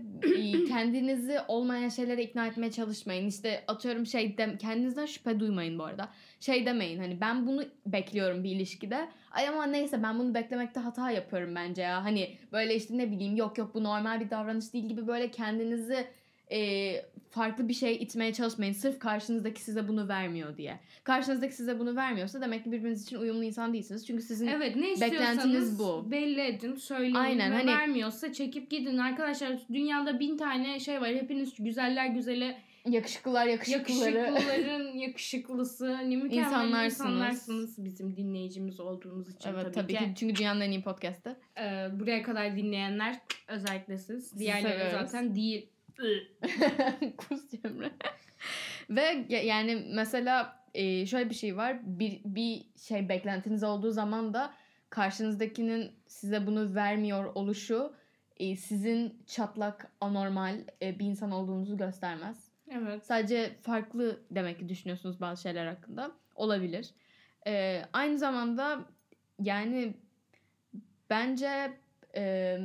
[0.67, 3.27] kendinizi olmayan şeylere ikna etmeye çalışmayın.
[3.27, 6.09] İşte atıyorum şey de, kendinizden şüphe duymayın bu arada.
[6.39, 9.09] Şey demeyin hani ben bunu bekliyorum bir ilişkide.
[9.31, 12.03] Ay ama neyse ben bunu beklemekte hata yapıyorum bence ya.
[12.03, 16.07] Hani böyle işte ne bileyim yok yok bu normal bir davranış değil gibi böyle kendinizi
[16.51, 16.91] e,
[17.29, 18.73] farklı bir şey itmeye çalışmayın.
[18.73, 20.79] Sırf karşınızdaki size bunu vermiyor diye.
[21.03, 24.07] Karşınızdaki size bunu vermiyorsa demek ki birbiriniz için uyumlu insan değilsiniz.
[24.07, 26.11] Çünkü sizin Evet ne Beklentiniz bu.
[26.11, 31.53] belli edin söyleyin Aynen, hani- vermiyorsa çekip gidin arkadaşlar dünyada bin tane şey var hepiniz
[31.59, 32.55] güzeller güzeli
[32.91, 34.17] yakışıklılar yakışıklıları.
[34.17, 36.93] yakışıklıların yakışıklısı hani mükemmel İnsanlarsınız.
[36.99, 39.99] insanlarsınız bizim dinleyicimiz olduğumuz için Evet tabii, tabii ki.
[39.99, 40.13] ki.
[40.15, 41.39] Çünkü dünyanın en iyi podcast'ı.
[41.57, 44.91] Ee, buraya kadar dinleyenler özellikle siz diğerleri seviyoruz.
[45.11, 45.69] zaten değil
[47.17, 47.91] Kus Cemre.
[48.89, 51.77] Ve ya- yani mesela e, şöyle bir şey var.
[51.83, 54.53] Bir, bir şey beklentiniz olduğu zaman da
[54.89, 57.93] karşınızdakinin size bunu vermiyor oluşu
[58.37, 62.48] e, sizin çatlak, anormal e, bir insan olduğunuzu göstermez.
[62.71, 66.11] Evet Sadece farklı demek ki düşünüyorsunuz bazı şeyler hakkında.
[66.35, 66.89] Olabilir.
[67.47, 68.79] E, aynı zamanda
[69.39, 69.93] yani
[71.09, 71.71] bence
[72.15, 72.57] e,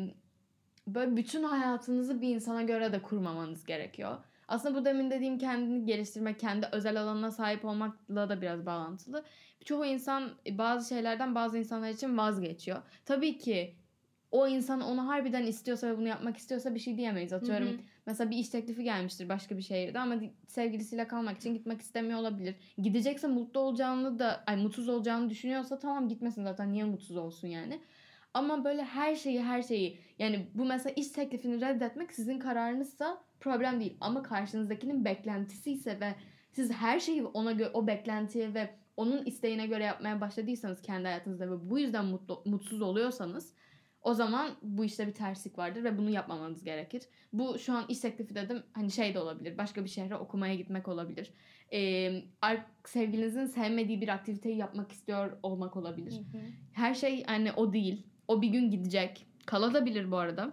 [0.86, 4.16] böyle bütün hayatınızı bir insana göre de kurmamanız gerekiyor.
[4.48, 9.24] Aslında bu demin dediğim kendini geliştirmek, kendi özel alanına sahip olmakla da biraz bağlantılı.
[9.64, 12.82] Çoğu insan bazı şeylerden bazı insanlar için vazgeçiyor.
[13.04, 13.74] Tabii ki
[14.30, 17.32] o insan onu harbiden istiyorsa ve bunu yapmak istiyorsa bir şey diyemeyiz.
[17.32, 17.78] Atıyorum Hı hı.
[18.06, 22.54] Mesela bir iş teklifi gelmiştir başka bir şehirde ama sevgilisiyle kalmak için gitmek istemiyor olabilir.
[22.78, 27.80] Gidecekse mutlu olacağını da ay mutsuz olacağını düşünüyorsa tamam gitmesin zaten niye mutsuz olsun yani.
[28.34, 33.80] Ama böyle her şeyi her şeyi yani bu mesela iş teklifini reddetmek sizin kararınızsa problem
[33.80, 33.96] değil.
[34.00, 36.14] Ama karşınızdakinin beklentisi ise ve
[36.52, 41.50] siz her şeyi ona göre o beklentiye ve onun isteğine göre yapmaya başladıysanız kendi hayatınızda
[41.50, 43.54] ve bu yüzden mutlu, mutsuz oluyorsanız
[44.04, 47.02] o zaman bu işte bir terslik vardır ve bunu yapmamanız gerekir.
[47.32, 49.58] Bu şu an iş teklifi dedim hani şey de olabilir.
[49.58, 51.30] Başka bir şehre okumaya gitmek olabilir.
[51.72, 52.22] Ee,
[52.86, 56.14] sevgilinizin sevmediği bir aktiviteyi yapmak istiyor olmak olabilir.
[56.72, 58.06] Her şey hani o değil.
[58.28, 59.26] O bir gün gidecek.
[59.46, 60.52] Kalabilir bu arada.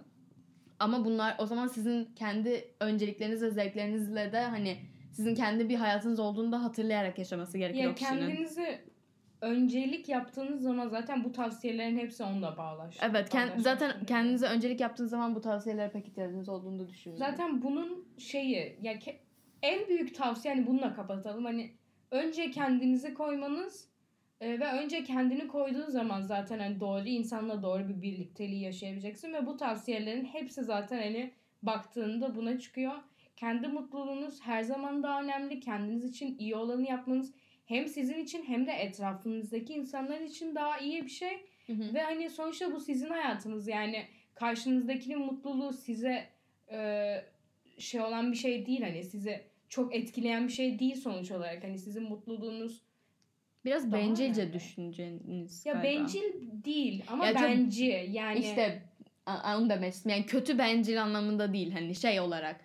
[0.80, 4.78] Ama bunlar o zaman sizin kendi öncelikleriniz ve zevklerinizle de hani
[5.12, 8.20] sizin kendi bir hayatınız olduğunu da hatırlayarak yaşaması gerekiyor Ya o kişinin.
[8.20, 8.82] kendinizi
[9.41, 12.97] öncelik yaptığınız zaman zaten bu tavsiyelerin hepsi onunla bağlaş.
[13.01, 17.31] Evet, kend- zaten kendinize öncelik yaptığınız zaman bu tavsiyelere pek ihtiyacınız olduğunu da düşünmüyorum.
[17.31, 19.15] Zaten bunun şeyi ya ke-
[19.61, 21.45] en büyük tavsiye hani bununla kapatalım.
[21.45, 21.71] Hani
[22.11, 23.87] önce kendinizi koymanız
[24.41, 29.45] e, ve önce kendini koyduğun zaman zaten hani doğru insanla doğru bir birlikteliği yaşayabileceksin ve
[29.45, 31.31] bu tavsiyelerin hepsi zaten hani
[31.63, 32.93] baktığında buna çıkıyor.
[33.35, 35.59] Kendi mutluluğunuz her zaman daha önemli.
[35.59, 37.33] Kendiniz için iyi olanı yapmanız
[37.72, 41.45] hem sizin için hem de etrafınızdaki insanlar için daha iyi bir şey.
[41.67, 41.93] Hı hı.
[41.93, 44.05] Ve hani sonuçta bu sizin hayatınız yani
[44.36, 46.26] karşınızdakinin mutluluğu size
[46.72, 47.15] e,
[47.78, 51.78] şey olan bir şey değil hani size çok etkileyen bir şey değil sonuç olarak hani
[51.80, 52.82] sizin mutluluğunuz
[53.65, 54.53] Biraz Daha bencilce önemli.
[54.53, 55.84] düşünceniz ya galiba.
[56.03, 56.24] bencil
[56.65, 58.82] değil ama Ya bence yani İşte
[59.26, 60.15] A- Onu demek istedim.
[60.17, 62.61] Yani kötü bencil anlamında değil hani şey olarak.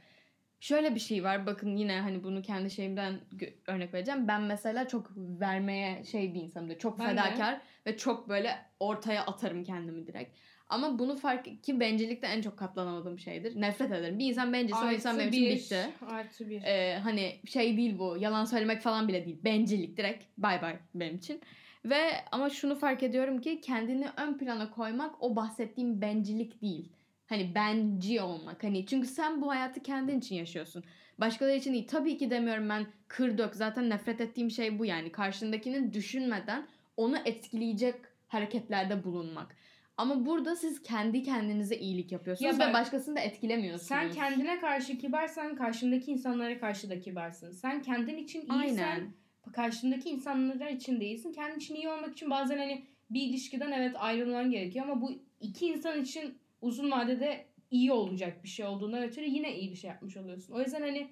[0.61, 3.21] Şöyle bir şey var bakın yine hani bunu kendi şeyimden
[3.67, 4.29] örnek vereceğim.
[4.29, 6.79] Ben mesela çok vermeye şey bir insanımdır.
[6.79, 7.23] Çok Ben de.
[7.23, 10.37] fedakar ve çok böyle ortaya atarım kendimi direkt.
[10.69, 13.61] Ama bunu fark ki bencillikte en çok katlanamadığım şeydir.
[13.61, 14.19] Nefret ederim.
[14.19, 15.89] Bir insan bencilse o insan benim için bitti.
[16.07, 16.63] Artı bir.
[16.63, 18.17] Ee, hani şey değil bu.
[18.21, 19.39] Yalan söylemek falan bile değil.
[19.45, 20.25] Bencillik direkt.
[20.39, 21.41] Bay bay benim için.
[21.85, 26.93] Ve ama şunu fark ediyorum ki kendini ön plana koymak o bahsettiğim bencillik değil.
[27.27, 28.65] Hani benci olmak.
[28.65, 30.85] Hani çünkü sen bu hayatı kendin için yaşıyorsun.
[31.19, 31.89] Başkaları için değil.
[31.89, 33.55] Tabii ki demiyorum ben kır dök.
[33.55, 35.13] Zaten nefret ettiğim şey bu yani.
[35.13, 36.67] Karşındakinin düşünmeden
[36.97, 37.95] onu etkileyecek
[38.29, 39.57] hareketlerde bulunmak.
[39.97, 43.89] Ama burada siz kendi kendinize iyilik yapıyorsunuz Ya ve bak, başkasını da etkilemiyorsunuz.
[43.89, 47.51] Sen kendine karşı kibarsan karşındaki insanlara karşı da kibarsın.
[47.51, 49.13] Sen kendin için iyisen Aynen.
[49.53, 51.33] karşındaki insanlara için değilsin.
[51.33, 55.11] Kendin için iyi olmak için bazen hani bir ilişkiden evet ayrılman gerekiyor ama bu
[55.41, 59.91] iki insan için uzun vadede iyi olacak bir şey olduğundan ötürü yine iyi bir şey
[59.91, 60.55] yapmış oluyorsun.
[60.55, 61.11] O yüzden hani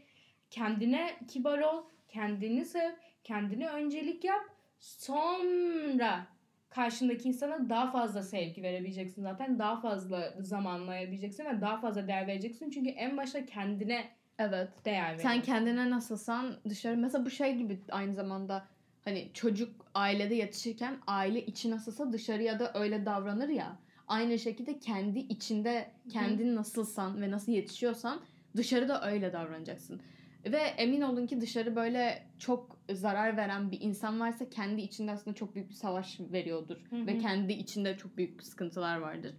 [0.51, 2.91] kendine kibar ol, kendini sev,
[3.25, 4.43] kendine öncelik yap.
[4.81, 6.27] Sonra
[6.69, 9.59] karşındaki insana daha fazla sevgi verebileceksin zaten.
[9.59, 12.71] Daha fazla zamanla ayırabileceksin ve daha fazla değer vereceksin.
[12.71, 14.69] Çünkü en başta kendine Evet.
[14.85, 15.29] değer veriyorsun.
[15.29, 18.67] Sen kendine nasılsan dışarı mesela bu şey gibi aynı zamanda
[19.05, 23.79] hani çocuk ailede yetişirken aile içi nasılsa dışarıya da öyle davranır ya.
[24.09, 28.21] Aynı şekilde kendi içinde kendin nasılsan ve nasıl yetişiyorsan
[28.57, 30.01] dışarıda öyle davranacaksın.
[30.45, 35.37] Ve emin olun ki dışarı böyle çok zarar veren bir insan varsa kendi içinde aslında
[35.37, 36.77] çok büyük bir savaş veriyordur.
[36.91, 37.07] Hı hı.
[37.07, 39.35] Ve kendi içinde çok büyük sıkıntılar vardır.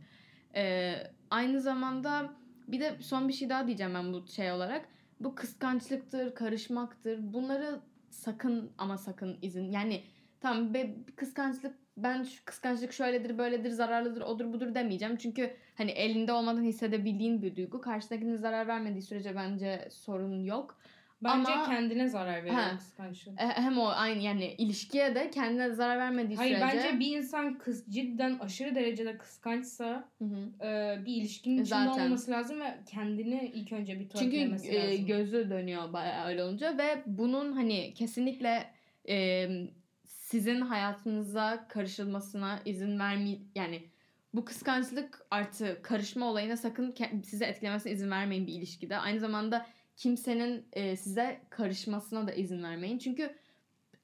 [0.55, 0.95] Ee,
[1.29, 2.33] aynı zamanda
[2.67, 4.89] bir de son bir şey daha diyeceğim ben bu şey olarak.
[5.19, 7.33] Bu kıskançlıktır, karışmaktır.
[7.33, 9.71] Bunları sakın ama sakın izin.
[9.71, 10.03] Yani
[10.41, 15.15] tamam be, kıskançlık ben şu kıskançlık şöyledir, böyledir, zararlıdır, odur budur demeyeceğim.
[15.17, 17.81] Çünkü hani elinde olmadan hissedebildiğin bir duygu.
[17.81, 20.77] Karşıdakine zarar vermediği sürece bence sorun yok.
[21.23, 22.77] Bence Ama- kendine zarar veriyor Ha.
[22.77, 23.41] kıskançlık.
[23.41, 26.77] E, Hem o aynı yani ilişkiye de kendine zarar vermediği Hayır sürece.
[26.77, 30.65] bence bir insan kız cidden aşırı derecede kıskançsa Hı hı.
[30.67, 31.87] e, bir ilişkinin içinde Zaten.
[32.03, 35.05] olmaması lazım ve kendini ilk önce bir Çünkü törpülemesi e, lazım.
[35.05, 38.63] gözü dönüyor bayağı öyle olunca ve bunun hani kesinlikle
[39.09, 39.47] e,
[40.25, 43.83] sizin hayatınıza karışılmasına izin vermeyin yani
[44.33, 48.97] bu kıskançlık artı karışma olayına sakın size etkilemesine izin vermeyin bir ilişkide.
[48.97, 49.65] Aynı zamanda
[49.97, 52.97] kimsenin e, size karışmasına da izin vermeyin.
[52.97, 53.35] Çünkü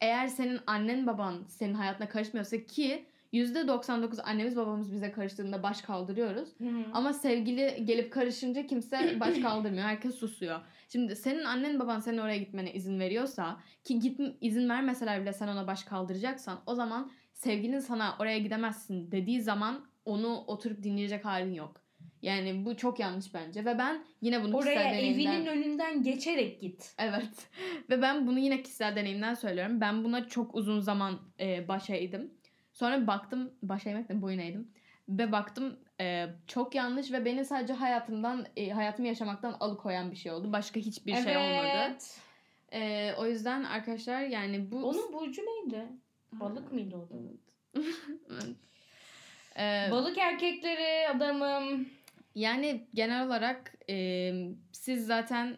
[0.01, 6.49] eğer senin annen baban senin hayatına karışmıyorsa ki %99 annemiz babamız bize karıştığında baş kaldırıyoruz.
[6.57, 6.83] Hı hı.
[6.93, 9.83] Ama sevgili gelip karışınca kimse baş kaldırmıyor.
[9.83, 10.59] Herkes susuyor.
[10.91, 15.47] Şimdi senin annen baban senin oraya gitmene izin veriyorsa ki git izin vermeseler bile sen
[15.47, 21.53] ona baş kaldıracaksan o zaman sevgilin sana oraya gidemezsin dediği zaman onu oturup dinleyecek halin
[21.53, 21.81] yok.
[22.21, 25.33] Yani bu çok yanlış bence ve ben yine bunu Oraya kişisel deneyimden...
[25.33, 26.95] evinin önünden geçerek git.
[26.97, 27.49] Evet.
[27.89, 29.81] Ve ben bunu yine kişisel deneyimden söylüyorum.
[29.81, 32.33] Ben buna çok uzun zaman e, baş eğdim.
[32.73, 34.71] Sonra baktım, baş eğmek de boyun eğdim.
[35.09, 40.31] Ve baktım e, çok yanlış ve beni sadece hayatımdan, e, hayatımı yaşamaktan alıkoyan bir şey
[40.31, 40.51] oldu.
[40.53, 41.67] Başka hiçbir şey olmadı.
[41.75, 42.19] Evet.
[42.73, 44.83] E, o yüzden arkadaşlar yani bu...
[44.83, 45.87] Onun burcu neydi?
[46.31, 47.15] Balık mıydı o da?
[48.31, 48.55] Evet.
[49.59, 51.89] E, Balık erkekleri adamım.
[52.35, 54.31] Yani genel olarak e,
[54.71, 55.57] siz zaten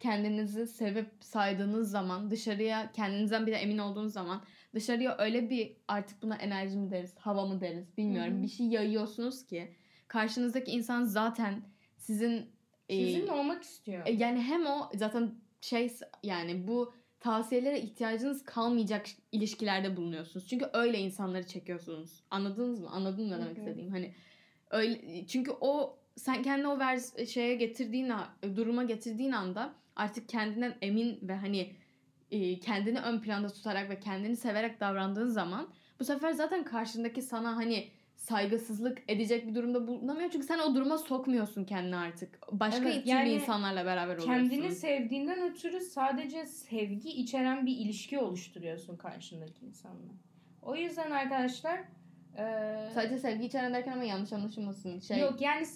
[0.00, 4.42] kendinizi sevip saydığınız zaman dışarıya kendinizden bir de emin olduğunuz zaman
[4.74, 8.34] dışarıya öyle bir artık buna enerji mi deriz, hava mı deriz bilmiyorum.
[8.34, 8.42] Hı hı.
[8.42, 9.72] Bir şey yayıyorsunuz ki
[10.08, 11.62] karşınızdaki insan zaten
[11.96, 12.46] sizin
[12.88, 14.06] e, Sizinle olmak istiyor.
[14.06, 15.92] e, yani hem o zaten şey
[16.22, 20.48] yani bu tavsiyelere ihtiyacınız kalmayacak ilişkilerde bulunuyorsunuz.
[20.48, 22.22] Çünkü öyle insanları çekiyorsunuz.
[22.30, 22.88] Anladınız mı?
[22.90, 23.90] Anladın mı demek istediğim?
[23.90, 24.14] Hani
[24.70, 28.12] öyle çünkü o sen kendini o vers şeye getirdiğin
[28.56, 31.72] duruma getirdiğin anda artık kendinden emin ve hani
[32.32, 35.68] e, kendini ön planda tutarak ve kendini severek davrandığın zaman
[36.00, 40.30] bu sefer zaten karşındaki sana hani saygısızlık edecek bir durumda bulunamıyor.
[40.30, 42.38] Çünkü sen o duruma sokmuyorsun kendini artık.
[42.52, 44.32] Başka Evet, yani insanlarla beraber oluyorsun.
[44.32, 50.12] Kendini sevdiğinden ötürü sadece sevgi içeren bir ilişki oluşturuyorsun karşındaki insanla.
[50.62, 51.80] O yüzden arkadaşlar
[52.38, 55.00] eee, Sadece sevgi içeren derken ama yanlış anlaşılmasın.
[55.00, 55.66] Şey, yok yani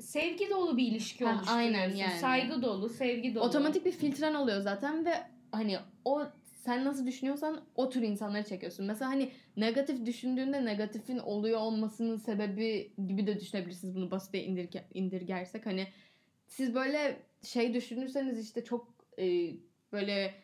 [0.00, 1.58] sevgi dolu bir ilişki Ha, oluşturuyorsun.
[1.74, 2.18] aynen yani.
[2.20, 3.44] Saygı dolu, sevgi dolu.
[3.44, 5.14] otomatik bir filtren oluyor zaten ve
[5.52, 6.22] hani o
[6.64, 8.86] sen nasıl düşünüyorsan o tür insanları çekiyorsun.
[8.86, 15.66] Mesela hani negatif düşündüğünde negatifin oluyor olmasının sebebi gibi de düşünebilirsiniz bunu basite indirge, indirgersek.
[15.66, 15.86] Hani
[16.46, 19.50] siz böyle şey düşünürseniz işte çok e,
[19.92, 20.34] böyle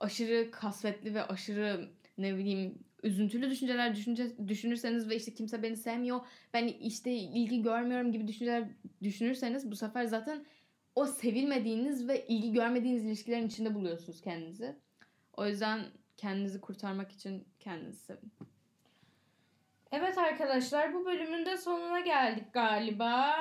[0.00, 6.20] aşırı kasvetli ve aşırı ne bileyim üzüntülü düşünceler düşünce, düşünürseniz ve işte kimse beni sevmiyor,
[6.54, 8.68] ben işte ilgi görmüyorum gibi düşünceler
[9.02, 10.44] düşünürseniz bu sefer zaten
[10.94, 14.76] o sevilmediğiniz ve ilgi görmediğiniz ilişkilerin içinde buluyorsunuz kendinizi.
[15.40, 15.80] O yüzden
[16.16, 18.32] kendinizi kurtarmak için kendinizi sevin.
[19.92, 23.34] Evet arkadaşlar bu bölümün de sonuna geldik galiba.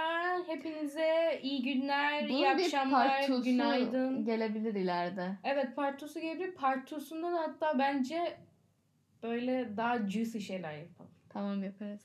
[0.48, 4.26] Hepinize iyi günler, iyi Bunun bir akşamlar, günaydın.
[4.26, 5.38] gelebilir ileride.
[5.44, 6.56] Evet part 2'su gelebilir.
[6.56, 8.38] Part 2'sunda da hatta bence
[9.24, 11.12] böyle daha juicy şeyler yapalım.
[11.30, 12.02] Tamam yaparız.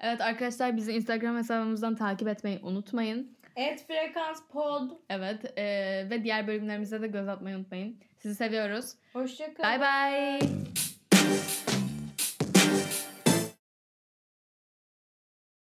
[0.00, 3.36] Evet arkadaşlar bizi Instagram hesabımızdan takip etmeyi unutmayın.
[3.56, 4.90] Et Frekans Pod.
[5.10, 8.00] Evet eee, ve diğer bölümlerimize de göz atmayı unutmayın.
[8.22, 8.94] Sizi seviyoruz.
[9.12, 9.80] Hoşçakalın.
[9.80, 10.48] Bye bye.